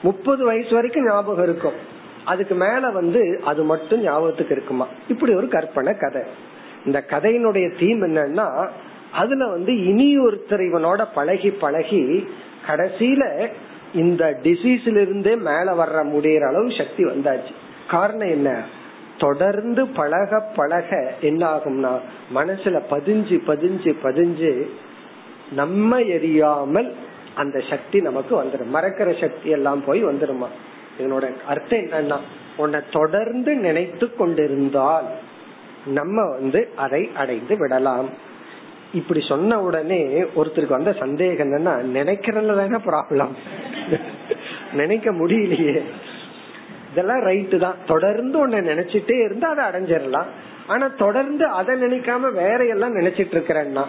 முப்பது 0.02 0.44
வயசு 0.44 0.74
வரைக்கும் 0.74 1.06
ஞாபகம் 1.06 1.44
இருக்கும். 1.44 1.96
அதுக்கு 2.24 2.54
மேல 2.54 2.90
வந்து 2.90 3.40
அது 3.44 3.64
மட்டும் 3.64 4.02
ஞாபகத்துக்கு 4.02 4.54
இருக்குமா. 4.54 4.86
இப்படி 5.08 5.34
ஒரு 5.34 5.48
கற்பனை 5.48 5.96
கதை. 5.96 6.22
இந்த 6.86 7.04
கதையினுடைய 7.08 7.78
தீம் 7.78 8.02
என்னன்னா 8.02 8.68
அதுல 9.12 9.46
வந்து 9.46 9.84
இனி 9.84 10.18
ஒருத்தர் 10.18 10.64
இவனோட 10.68 11.06
பழகி 11.14 11.50
பழகி 11.50 12.28
கடைசியில 12.68 13.48
இந்த 13.94 14.38
டிசீஸ்ல 14.42 15.00
இருந்தே 15.00 15.36
மேல 15.36 15.64
வர்ற 15.64 16.06
முடியற 16.06 16.48
அளவு 16.48 16.72
சக்தி 16.78 17.04
வந்தாச்சு. 17.04 17.52
காரணம் 17.88 18.28
என்ன? 18.28 18.62
தொடர்ந்து 19.18 19.86
பழக 19.86 20.40
பழக 20.56 21.12
என்ன 21.20 21.56
ஆகும்னா 21.56 21.98
மனசுல 22.34 22.80
பதிஞ்சு 22.90 23.36
பதிஞ்சு 23.46 23.96
பதிஞ்சு 24.02 24.68
நம்ம 25.52 26.00
எரியாமல் 26.00 26.92
அந்த 27.34 27.62
சக்தி 27.70 28.00
நமக்கு 28.00 28.42
வந்துடும் 28.42 28.74
மறக்கிற 28.74 29.20
சக்தி 29.20 29.50
எல்லாம் 29.50 29.84
போய் 29.84 30.04
வந்துருமா? 30.04 30.46
இதனோட 30.98 31.32
அர்த்தம் 31.46 31.78
என்னன்னா 31.78 32.18
உன்னை 32.56 32.80
தொடர்ந்து 32.92 33.54
நினைத்து 33.54 34.16
கொண்டிருந்தால் 34.16 35.04
நம்ம 35.86 36.30
வந்து 36.30 36.68
அதை 36.76 37.10
அடைந்து 37.14 37.56
விடலாம். 37.56 38.08
இப்படி 38.92 39.20
சொன்ன 39.28 39.62
உடனே 39.62 40.22
ஒருத்தருக்கு 40.36 40.68
வந்த 40.68 40.92
சந்தேகம் 40.92 41.46
என்னன்னா 41.46 41.72
நினைக்கிறதுல 41.98 42.56
தானே 42.56 42.78
ப்ராப்ளம் 42.84 43.28
நினைக்க 44.72 45.12
முடியலையே. 45.12 45.82
இதெல்லாம் 46.92 47.20
ரைட்டு 47.20 47.56
தான். 47.58 47.74
தொடர்ந்து 47.86 48.48
ஒண்ணு 48.48 48.50
நினைச்சிட்டே 48.50 49.24
இருந்தா 49.24 49.48
அதை 49.48 49.64
அடைஞ்சிடலாம். 49.64 50.26
ஆனா 50.66 50.88
தொடர்ந்து 50.98 51.46
அதை 51.46 51.82
நினைக்காம 51.82 52.32
வேற 52.32 52.64
எல்லாம் 52.64 52.94
நினைச்சிட்டு 52.94 53.34
இருக்கிறேன்னா 53.36 53.84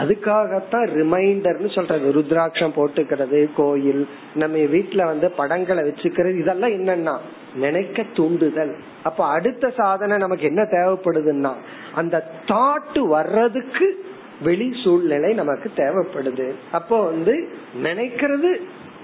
அதுக்காகத்தான் 0.00 0.86
ரிமைண்டர்னு 0.94 1.74
சொல்றது. 1.74 2.14
ருத்ராட்சம் 2.14 2.74
போட்டுக்கிறது 2.76 3.48
கோயில் 3.56 4.08
நம்ம 4.34 4.56
வீட்டுல 4.56 5.04
வந்து 5.04 5.30
படங்களை 5.30 5.84
வச்சுக்கிறது 5.84 6.38
இதெல்லாம் 6.38 6.70
என்னன்னா 6.70 7.16
நினைக்க 7.54 8.04
தூண்டுதல். 8.14 8.76
அப்ப 9.02 9.24
அடுத்த 9.24 9.70
சாதனை 9.70 10.16
நமக்கு 10.16 10.44
என்ன 10.44 10.62
தேவைப்படுதுன்னா 10.62 11.52
அந்த 11.94 12.24
தாட்டு 12.46 12.98
வர்றதுக்கு 12.98 14.06
வெளி 14.42 14.74
சூழ்நிலை 14.84 15.32
நமக்கு 15.32 15.70
தேவைப்படுது. 15.76 16.52
அப்போ 16.72 17.04
வந்து 17.04 17.48
நினைக்கிறது 17.82 18.50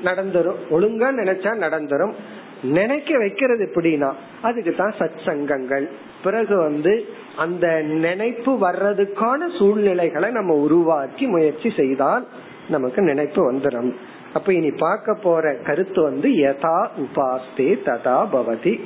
நடந்துரும். 0.05 0.57
ஒழுங்கா 0.70 1.09
நினைச்சா 1.20 1.53
நடந்துரும். 1.64 2.12
நினைக்க 2.62 3.18
வைக்கிறது 3.18 3.70
எப்படின்னா 3.74 4.12
அதுக்கு 4.43 4.74
தான் 4.74 4.95
சத் 4.99 5.18
சங்கங்கள் 5.24 5.89
பிறகு 6.24 6.57
வந்து 6.57 7.05
அந்த 7.37 7.82
நினைப்பு 7.82 8.53
வர்றதுக்கான 8.53 9.59
சூழ்நிலைகளை 9.59 10.30
நம்ம 10.30 10.55
உருவாக்கி 10.55 11.26
முயற்சி 11.26 11.72
செய்தால் 11.76 12.26
நமக்கு 12.68 13.03
நினைப்பு 13.03 13.53
வந்துடும் 13.53 13.93
அப்ப 14.32 14.53
இனி 14.53 14.70
பார்க்க 14.70 15.14
போற 15.14 15.55
கருத்து 15.55 16.03
வந்து 16.03 16.28
யதா 16.28 16.89
உபாஸ்தே 16.97 17.68
ததா 17.85 18.18
பவதி. 18.32 18.80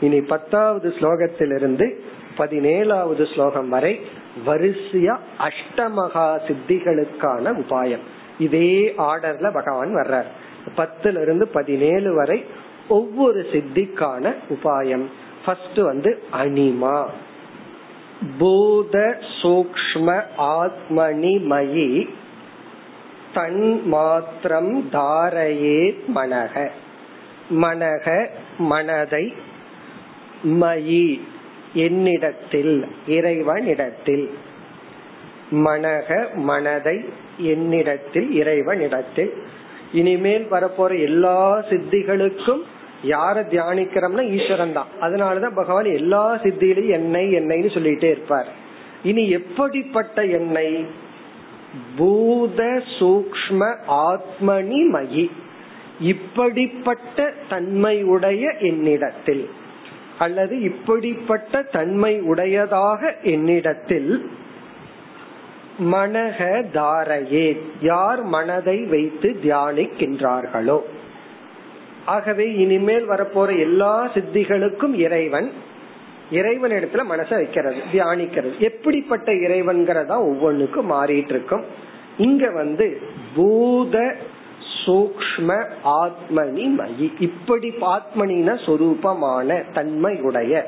இனி 0.00 0.20
பத்தாவது 0.20 0.94
ஸ்லோகத்திலிருந்து 1.00 1.94
பதினேழாவது 2.38 3.34
ஸ்லோகம் 3.34 3.68
வரை 3.68 4.00
வரிசையா 4.46 5.18
அஷ்டமகா 5.38 6.38
சித்திகளுக்கான 6.46 7.62
உபாயம். 7.62 8.04
இதே 8.38 8.94
ஆர்டர்ல 8.98 9.52
பகவான் 9.52 9.94
வர்றார். 9.94 10.26
பத்துல 10.76 11.22
இருந்து 11.22 11.48
பதினேழு 11.48 12.14
வரை 12.14 12.44
ஒவ்வொரு 12.88 13.46
சித்திக்கான 13.52 14.34
உபாயம். 14.48 15.04
ஃபர்ஸ்ட் 15.44 15.78
வந்து 15.78 16.22
அனிமா 16.32 17.06
பூத 18.38 19.18
சூக்ம 19.42 20.22
ஆத்மனி 20.38 21.38
மயி 21.50 22.08
தன் 23.34 23.88
மாத்திரம் 23.88 24.88
தாரையே 24.92 26.00
மனக. 26.14 26.68
மனக 27.50 28.28
மனதை 28.58 29.34
மயி. 30.44 31.20
என்னிடத்தில் 31.76 32.74
இறைவனிடத்தில். 33.08 34.26
மனக 35.50 36.34
மனதை 36.34 36.96
என்னிடத்தில் 37.38 38.30
இறைவனிடத்தில். 38.34 39.32
இனிமேல் 39.92 40.46
வரப்போற 40.50 40.92
எல்லா 41.00 41.38
சித்திகளுக்கும் 41.70 42.62
யார 43.06 43.36
தியானிக்கிறோம்னா 43.50 44.22
ஈஸ்வரன் 44.36 44.72
தான் 44.72 44.92
அதனாலதான் 45.00 45.54
பகவான் 45.54 45.84
எல்லா 45.84 46.24
சித்தியிலும் 46.36 46.88
என்னை 46.88 47.24
என்னைன்னு 47.34 47.70
சொல்லிட்டே 47.76 48.10
இருப்பார். 48.10 48.48
இனி 49.02 49.24
எப்படிப்பட்ட 49.30 50.24
என்னை? 50.38 50.70
பூத 51.96 52.82
சூக்ம 52.98 53.60
ஆத்மனி 54.06 54.80
மயி 54.92 55.30
இப்படிப்பட்ட 56.00 57.32
தன்மையுடைய 57.50 58.44
என்னிடத்தில். 58.60 59.44
அல்லது 60.18 60.60
இப்படிப்பட்ட 60.60 61.62
தன்மை 61.62 62.20
உடையதாக 62.20 63.14
என்னிடத்தில் 63.22 64.30
மனக 65.92 66.38
தாரையே 66.72 67.60
யார் 67.80 68.22
மனதை 68.22 68.84
வைத்து 68.84 69.36
தியானிக்கின்றார்களோ. 69.42 70.78
ஆகவே 72.04 72.54
இனிமேல் 72.54 73.08
வரப்போற 73.08 73.58
எல்லா 73.58 74.06
சித்திகளுக்கும் 74.06 74.94
இறைவன் 74.94 75.52
இறைவன் 76.30 76.70
இடத்துல 76.70 77.02
மனசை 77.10 77.34
வைக்கிறது 77.34 77.76
தியானிக்கிறது. 77.92 78.58
எப்படிப்பட்ட 78.58 79.32
இறைவன்கிறதா 79.32 80.16
ஒவ்வொன்றுக்கும் 80.30 80.90
மாறிட்டு 80.90 81.28
இருக்கும் 81.28 81.64
இங்க 82.16 82.50
வந்து 82.50 83.00
பூத 83.34 84.16
சூக்ம 84.86 85.64
ஆத்மனி 85.84 86.64
மயி 86.78 87.22
இப்படி 87.22 87.68
ஆத்மனின 87.80 88.48
சொரூபமான 88.66 89.62
தன்மையுடைய 89.74 90.62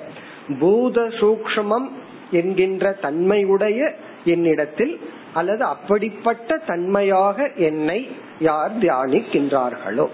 பூத 0.60 1.02
சூக்மம் 1.02 1.88
என்கின்ற 2.30 2.92
தன்மையுடைய 2.92 3.94
என்னிடத்தில் 4.24 5.00
அல்லது 5.34 5.64
அப்படிப்பட்ட 5.64 6.60
தன்மையாக 6.66 7.52
என்னை 7.56 8.08
யார் 8.40 8.78
தியானிக்கின்றார்களோ. 8.78 10.06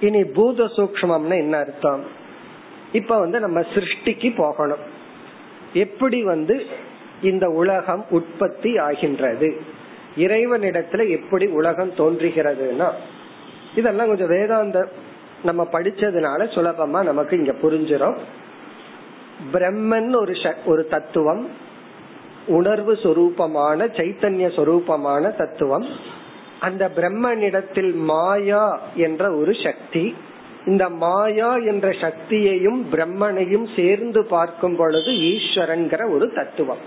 இனி 0.00 0.24
பூத 0.24 0.64
சூக்மம்னா 0.64 1.36
என்ன 1.36 1.58
அர்த்தம்? 1.58 2.04
இப்ப 2.92 3.18
வந்து 3.18 3.40
நம்ம 3.40 3.60
சிருஷ்டிக்கு 3.60 4.36
போகணும். 4.36 4.84
எப்படி 5.72 6.22
வந்து 6.22 6.66
இந்த 7.22 7.48
உலகம் 7.48 8.04
உற்பத்தி 8.10 8.78
ஆகின்றது? 8.78 9.60
இறைவனிடத்துல 10.16 11.08
எப்படி 11.08 11.46
உலகம் 11.46 11.92
தோன்றுகிறதுனா 11.96 12.88
இதெல்லாம் 13.74 14.06
கொஞ்சம் 14.06 14.28
வேதாந்த 14.28 14.88
நம்ம 15.42 15.68
படிச்சதுனால 15.72 16.40
சுலபமா 16.54 17.02
நமக்கு 17.04 17.36
இங்க 17.36 17.52
புரிஞ்சிடும் 17.52 18.18
பிரம்மன் 19.52 20.16
ஒரு 20.16 20.34
ஒரு 20.66 20.86
தத்துவம் 20.86 21.48
உணர்வு 22.46 22.92
சொரூபமான 22.92 23.88
சைத்தன்ய 23.96 24.46
சொரூபமான 24.58 25.36
தத்துவம் 25.36 25.86
அந்த 26.60 26.90
பிரம்மனிடத்தில் 26.96 27.94
மாயா 27.94 28.80
என்ற 28.94 29.36
ஒரு 29.36 29.52
சக்தி 29.64 30.14
இந்த 30.66 30.88
மாயா 30.88 31.56
என்ற 31.56 31.88
சக்தியையும் 31.90 32.80
பிரம்மனையும் 32.92 33.66
சேர்ந்து 33.76 34.26
பார்க்கும் 34.26 34.76
பொழுது 34.76 35.10
ஈஸ்வரன்கிற 35.12 36.12
ஒரு 36.12 36.32
தத்துவம். 36.34 36.82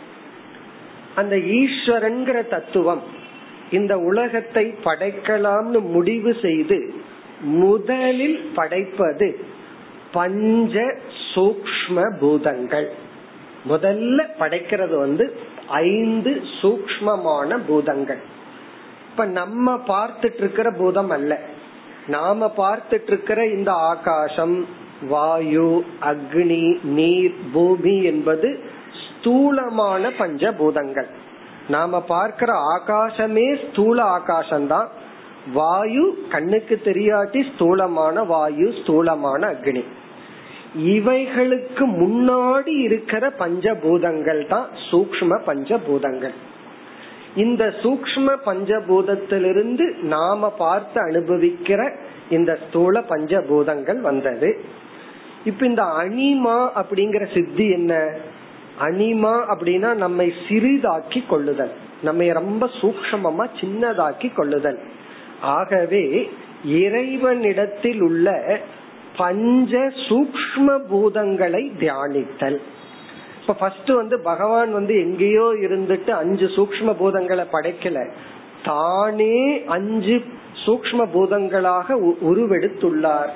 அந்த 1.19 1.35
ஈஸ்வரன்கிற 1.59 2.37
தத்துவம் 2.47 3.03
இந்த 3.71 3.93
உலகத்தை 4.09 4.65
படைக்கலாம்னு 4.83 5.79
முடிவு 5.89 6.31
செய்து 6.41 6.79
முதலில் 7.59 8.39
படைப்பது 8.55 9.27
பஞ்ச 10.11 10.75
சூக்ம 11.33 11.97
பூதங்கள். 12.19 12.87
முதல்ல 13.69 14.19
படைக்கிறது 14.39 14.95
வந்து 14.97 15.25
ஐந்து 15.85 16.31
சூக்மமான 16.59 17.59
பூதங்கள். 17.67 18.21
இப்ப 19.09 19.25
நம்ம 19.39 19.75
பார்த்துட்டு 19.87 20.41
இருக்கிற 20.43 20.67
பூதம் 20.71 21.09
அல்ல. 21.09 21.31
நாம 22.07 22.47
பார்த்துட்டு 22.57 23.11
இருக்கிற 23.11 23.39
இந்த 23.47 23.71
ஆகாசம் 23.91 24.57
வாயு 25.09 25.69
அக்னி 26.09 26.63
நீர் 26.97 27.35
பூமி 27.53 27.95
என்பது 28.03 28.49
ஸ்தூலமான 29.29 30.09
பஞ்சபூதங்கள். 30.09 31.07
நாம 31.69 32.01
பார்க்கிற 32.01 32.53
ஆகாசமே 32.53 33.71
ஸ்தூல 33.71 34.03
ஆகாசம்தான். 34.03 34.87
வாயு 35.53 36.25
கண்ணுக்கு 36.29 36.81
தெரியாட்டி 36.83 37.53
ஸ்தூலமான 37.53 38.23
வாயு 38.23 38.73
ஸ்தூலமான 38.81 39.47
அக்னி. 39.47 39.83
இவைகளுக்கு 40.75 41.85
முன்னாடி 41.87 42.81
இருக்கிற 42.81 43.33
பஞ்சபூதங்கள் 43.39 44.47
தான் 44.47 44.67
சூக்ம 44.91 45.39
பஞ்சபூதங்கள். 45.45 46.33
இந்த 47.35 47.73
சூக்ம 47.81 48.35
பஞ்சபூதத்திலிருந்து 48.45 49.97
நாம 50.01 50.49
பார்த்து 50.49 51.01
அனுபவிக்கிற 51.01 51.95
இந்த 52.29 52.57
ஸ்தூல 52.67 52.99
பஞ்சபூதங்கள் 52.99 54.01
வந்தது. 54.01 54.63
இப்ப 55.45 55.65
இந்த 55.65 55.83
அனிமா 55.83 56.69
அப்படிங்கிற 56.75 57.33
சித்தி 57.33 57.69
என்ன? 57.69 58.17
அனிமா 58.79 59.33
அப்படின்னா 59.53 59.93
நம்மை 59.93 60.33
சிறிதாக்கி 60.49 61.27
கொள்ளுதல். 61.29 61.71
நம்மை 62.01 62.31
ரொம்ப 62.31 62.69
சூக்ஷமமா 62.81 63.45
சின்னதாக்கி 63.61 64.33
கொள்ளுதல். 64.33 64.79
ஆகவே 65.41 66.29
இறைவனிடத்தில் 66.65 68.01
உள்ள 68.01 68.59
பஞ்ச 69.17 69.77
சூக்ம 69.77 70.79
பூதங்களை 70.91 71.63
தியானித்தல். 71.79 72.59
இப்ப 73.41 73.53
ஃபர்ஸ்ட் 73.53 73.89
வந்து 73.89 74.19
பகவான் 74.19 74.71
வந்து 74.71 74.95
எங்கேயோ 74.99 75.45
இருந்துட்டு 75.61 76.09
அஞ்சு 76.09 76.45
சூக்ம 76.45 76.95
பூதங்களை 77.01 77.45
படைக்கல. 77.51 78.09
தானே 78.65 79.65
அஞ்சு 79.65 80.23
சூக்ம 80.65 81.07
பூதங்களாக 81.13 82.13
உருவெடுத்துள்ளார். 82.25 83.29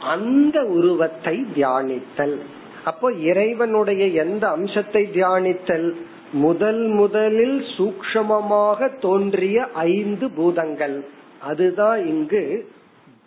அந்த 0.00 0.62
உருவத்தை 0.62 1.46
தியானித்தல். 1.56 2.36
அப்போ 2.84 3.12
இறைவனுடைய 3.12 4.06
எந்த 4.06 4.44
அம்சத்தை 4.48 5.02
தியானித்தல்? 5.12 5.88
முதல் 6.32 6.82
முதலில் 6.86 7.58
சூக்ஷமமாக 7.76 8.88
தோன்றிய 9.00 9.64
ஐந்து 9.74 10.30
பூதங்கள். 10.30 10.96
அதுதான் 11.40 12.06
இங்கு 12.06 12.42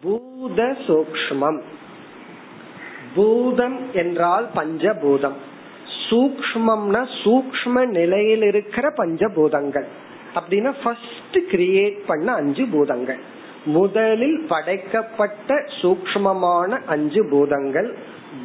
பூத 0.02 0.76
சூக்மம் 0.88 1.60
பூதம் 3.16 3.78
என்றால் 3.94 4.48
பஞ்சபூதம். 4.56 5.38
சூக்மம்னா 6.08 7.02
சூக்ம 7.24 7.86
நிலையில் 7.90 8.42
இருக்கிற 8.42 8.94
பஞ்சபூதங்கள். 8.98 9.88
அப்படின்னா 10.36 10.74
ஃபர்ஸ்ட் 10.84 11.38
கிரியேட் 11.52 12.00
பண்ண 12.06 12.28
அஞ்சு 12.34 12.66
பூதங்கள். 12.66 13.22
முதலில் 13.66 14.40
படைக்கப்பட்ட 14.48 15.54
சூக்மமான 15.82 16.80
அஞ்சு 16.86 17.22
பூதங்கள். 17.30 17.90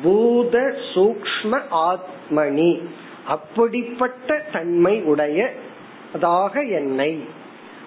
பூத 0.03 0.75
சூக்ம 0.95 1.61
ஆத்மனி. 1.71 2.83
அப்படிப்பட்ட 3.27 4.43
தன்மை 4.53 5.03
உடையதாக 5.03 6.63
என்னை. 6.63 7.25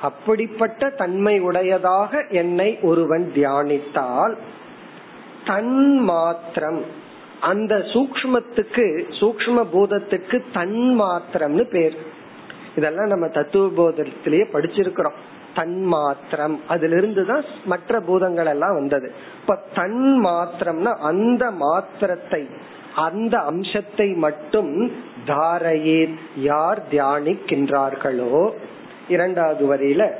அப்படிப்பட்ட 0.01 0.89
தன்மை 0.89 1.39
உடையதாக 1.39 2.25
என்னை 2.29 2.79
ஒருவன் 2.81 3.31
தியானித்தால் 3.35 4.37
தன் 5.45 5.97
மாத்திரம் 5.97 6.83
அந்த 7.39 7.75
சூக்மத்துக்கு 7.75 9.05
சூக்ம 9.09 9.67
பூதத்துக்கு 9.73 10.43
தன் 10.53 11.01
மாத்திரம்னு 11.01 11.61
பேர். 11.61 11.97
இதெல்லாம் 12.75 13.07
நம்ம 13.07 13.27
தத்துவ 13.27 13.67
போதத்திலேயே 13.67 14.45
படிச்சிருக்கிறோம். 14.53 15.17
தன் 15.55 15.83
மாத்திரம் 15.83 16.59
தான் 16.67 17.43
மற்ற 17.65 17.99
பூதங்கள் 17.99 18.45
எல்லாம் 18.45 18.73
வந்தது. 18.73 19.11
இப்ப 19.41 19.57
தன் 19.73 20.25
மாத்திரம்னா 20.25 20.93
அந்த 20.97 21.51
மாத்திரத்தை 21.51 22.47
அந்த 22.95 23.39
அம்சத்தை 23.39 24.13
மட்டும் 24.13 24.91
தாரையே 25.25 26.13
யார் 26.35 26.81
தியானிக்கின்றார்களோ? 26.91 28.51
இரண்டாவது 29.07 29.75
வரியில 29.75 30.11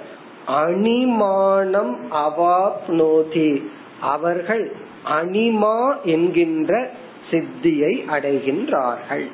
அணிமானம் 0.47 1.95
அவாப்னோதி. 2.11 3.63
அவர்கள் 4.01 4.75
அனிமா 5.09 6.03
என்கின்ற 6.03 6.89
சித்தியை 7.31 7.93
அடைகின்றார்கள். 8.09 9.27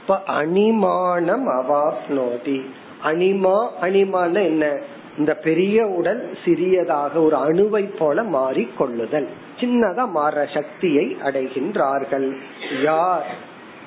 இப்ப 0.00 0.22
அனிமானம் 0.28 1.46
அவாப்னோதி. 1.60 2.60
அனிமா 3.04 3.68
அனிமான 3.82 4.44
என்ன? 4.44 4.78
இந்த 5.18 5.34
பெரிய 5.34 5.86
உடல் 5.86 6.36
சிறியதாக 6.44 7.20
ஒரு 7.20 7.36
அணுவை 7.36 7.96
போல 7.98 8.22
மாறி 8.22 8.68
கொள்ளுதல். 8.78 9.28
சின்னதா 9.60 10.10
மாற 10.10 10.46
சக்தியை 10.54 11.16
அடைகின்றார்கள். 11.24 12.36
யார்? 12.82 13.26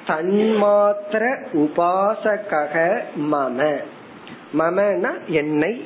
தன்மாத்திர 0.07 1.45
உபாசக 1.53 2.99
மம. 3.31 3.77
மமன 4.59 5.25
என்னை. 5.25 5.85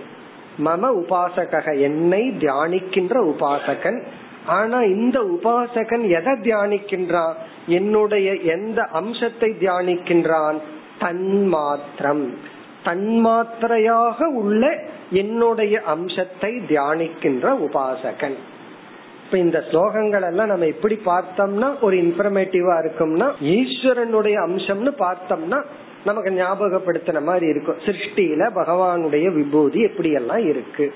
மம 0.65 0.91
உபாசக 0.99 1.79
என்னை 1.79 2.33
தியானிக்கின்ற 2.39 3.33
உபாசகன். 3.33 4.03
ஆனா 4.45 4.81
இந்த 4.81 5.19
உபாசகன் 5.19 6.09
எதை 6.09 6.33
தியானிக்கின்றான் 6.33 7.33
என்னுடைய 7.67 8.33
எந்த 8.33 8.81
அம்சத்தை 8.81 9.55
தியானிக்கின்றான்? 9.59 10.57
தன்மாத்திரம். 10.99 12.33
தன்மாத்திரையாக 12.87 14.23
உள்ள 14.23 14.63
என்னுடைய 15.11 15.81
அம்சத்தை 15.81 16.51
தியானிக்கின்ற 16.69 17.45
உபாசகன். 17.65 18.37
இப்ப 19.25 19.37
இந்த 19.37 19.63
ஸ்லோகங்கள் 19.71 20.25
எல்லாம் 20.25 20.47
நம்ம 20.47 20.65
எப்படி 20.65 20.99
பார்த்தோம்னா 21.05 21.69
ஒரு 21.81 21.95
இன்ஃபர்மேட்டிவா 21.97 22.75
இருக்கும்னா 22.83 23.27
ஈஸ்வரனுடைய 23.41 24.35
அம்சம்னு 24.47 24.91
பார்த்தோம்னா 24.99 25.59
நமக்கு 26.05 26.29
ஞாபகப்படுத்தின 26.29 27.21
மாதிரி 27.21 27.45
இருக்கும். 27.47 27.77
சிருஷ்டியில 27.85 28.43
பகவானுடைய 28.55 29.33
விபூதி 29.33 29.81
எப்படி 29.81 30.11
எல்லாம் 30.11 30.49
இருக்கு? 30.49 30.93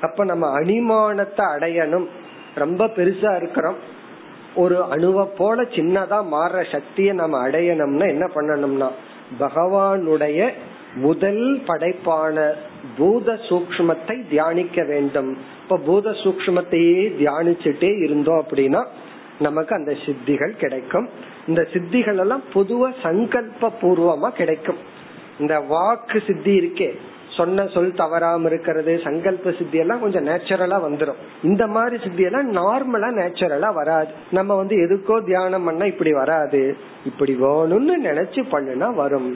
அப்ப 0.00 0.24
நம்ம 0.24 0.60
அணிமானத்தை 0.60 1.44
அடையணும். 1.56 2.06
ரொம்ப 2.54 2.84
பெருசா 2.86 3.36
இருக்கிறோம். 3.36 3.76
ஒரு 4.54 4.84
அணுவை 4.90 5.28
போல 5.36 5.62
சின்னதா 5.62 6.26
மாற 6.26 6.62
சக்தியை 6.72 7.14
நம்ம 7.14 7.48
அடையணும்னா 7.48 8.06
என்ன 8.08 8.26
பண்ணணும்னா 8.34 8.88
பகவானுடைய 9.40 10.50
முதல் 10.96 11.60
படைப்பான 11.66 12.52
பூத 12.96 13.32
சூக்மத்தை 13.48 14.28
தியானிக்க 14.28 14.82
வேண்டும். 14.82 15.36
இப்ப 15.62 15.76
பூத 15.76 16.10
சூக்மத்தையே 16.10 17.02
தியானிச்சுட்டே 17.20 17.90
இருந்தோம் 18.04 18.44
அப்படின்னா 18.44 18.84
நமக்கு 19.38 19.74
அந்த 19.74 19.92
சித்திகள் 20.04 20.54
கிடைக்கும். 20.56 21.08
இந்த 21.46 21.68
சித்திகள் 21.72 22.18
எல்லாம் 22.18 22.42
பொதுவா 22.54 22.88
சங்கல்ப 23.02 23.70
பூர்வமா 23.80 24.28
கிடைக்கும். 24.28 24.80
இந்த 25.40 25.60
வாக்கு 25.60 26.22
சித்தி 26.26 26.52
இருக்கே. 26.60 26.90
சொன்ன 27.36 27.66
சொல் 27.66 27.90
தவறாம 27.94 28.46
இருக்கிறது 28.46 29.00
சங்கல்ப 29.04 29.58
சித்தி 29.58 29.78
எல்லாம் 29.78 30.00
கொஞ்சம் 30.00 30.26
நேச்சுரலா 30.26 30.78
வந்துடும் 30.84 31.20
இந்த 31.42 31.66
மாதிரி 31.66 32.02
சித்தி 32.02 32.22
எல்லாம் 32.22 32.48
நார்மலா 32.52 33.10
நேச்சுரலா 33.20 33.70
வராது. 33.74 34.08
நம்ம 34.30 34.54
வந்து 34.54 34.76
எதுக்கோ 34.76 35.24
தியானம் 35.24 35.64
பண்ணா 35.64 35.84
இப்படி 35.84 36.12
வராது. 36.12 36.76
இப்படி 37.04 37.34
வேணும்னு 37.34 37.96
நினைச்சு 38.08 38.42
பண்ணுனா 38.52 38.94
வரும். 38.94 39.30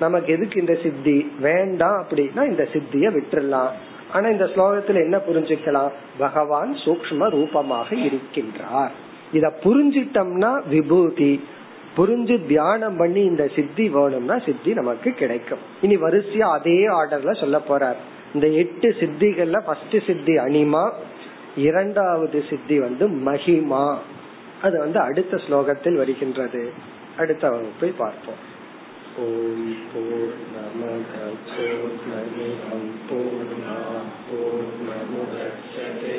நமக்கு 0.00 0.32
எதுக்கு 0.32 0.60
இந்த 0.60 0.78
சித்தி? 0.82 1.32
வேண்டாம் 1.40 2.06
அப்படின்னா 2.08 2.48
இந்த 2.48 2.68
சித்திய 2.72 3.08
விட்டுறலாம். 3.08 3.68
ஆனா 4.12 4.28
இந்த 4.28 4.44
ஸ்லோகத்துல 4.44 4.94
என்ன 4.94 5.16
புரிஞ்சுக்கலாம்? 5.16 5.90
பகவான் 6.18 6.72
சூக்ம 6.72 7.28
ரூபமாக 7.28 7.96
இருக்கின்றார். 7.96 8.90
இத 9.32 9.52
புரிஞ்சிட்டம்னா 9.62 10.68
விபூதி. 10.68 11.44
புரிஞ்சு 11.96 12.46
தியானம் 12.46 12.96
பண்ணி 12.96 13.20
இந்த 13.20 13.48
சித்தி 13.54 13.88
வேணும்னா 13.88 14.38
சித்தி 14.38 14.74
நமக்கு 14.74 15.12
கிடைக்கும். 15.12 15.58
இனி 15.80 15.96
வரிசையா 15.96 16.38
அதே 16.38 16.88
ஆர்டர்ல 16.88 17.40
சொல்ல 17.40 17.60
போறார். 17.68 17.96
இந்த 18.34 18.46
எட்டு 18.46 18.88
சித்திகள்ல 19.00 19.60
ஃபர்ஸ்ட் 19.60 20.04
சித்தி 20.06 20.32
அனிமா 20.32 20.92
இரண்டாவது 21.56 22.44
சித்தி 22.50 22.80
வந்து 22.80 23.08
மகிமா. 23.08 23.96
அது 24.62 24.78
வந்து 24.78 24.98
அடுத்த 24.98 25.36
ஸ்லோகத்தில் 25.36 25.96
வருகின்றது. 25.96 26.72
அடுத்த 27.18 27.50
வகுப்பை 27.50 27.92
பார்ப்போம். 27.98 28.54
ஓம் 29.16 29.68
போர் 29.90 30.34
நமத 30.54 31.12
போர்ணமிதம் 31.46 32.88
பூர்ணா 33.06 33.76
பூர்ணமுதச்சதே 34.26 36.18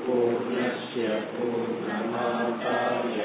பூர்ணஸ்ய 0.00 1.06
பூர்ணமாதாய 1.34 3.16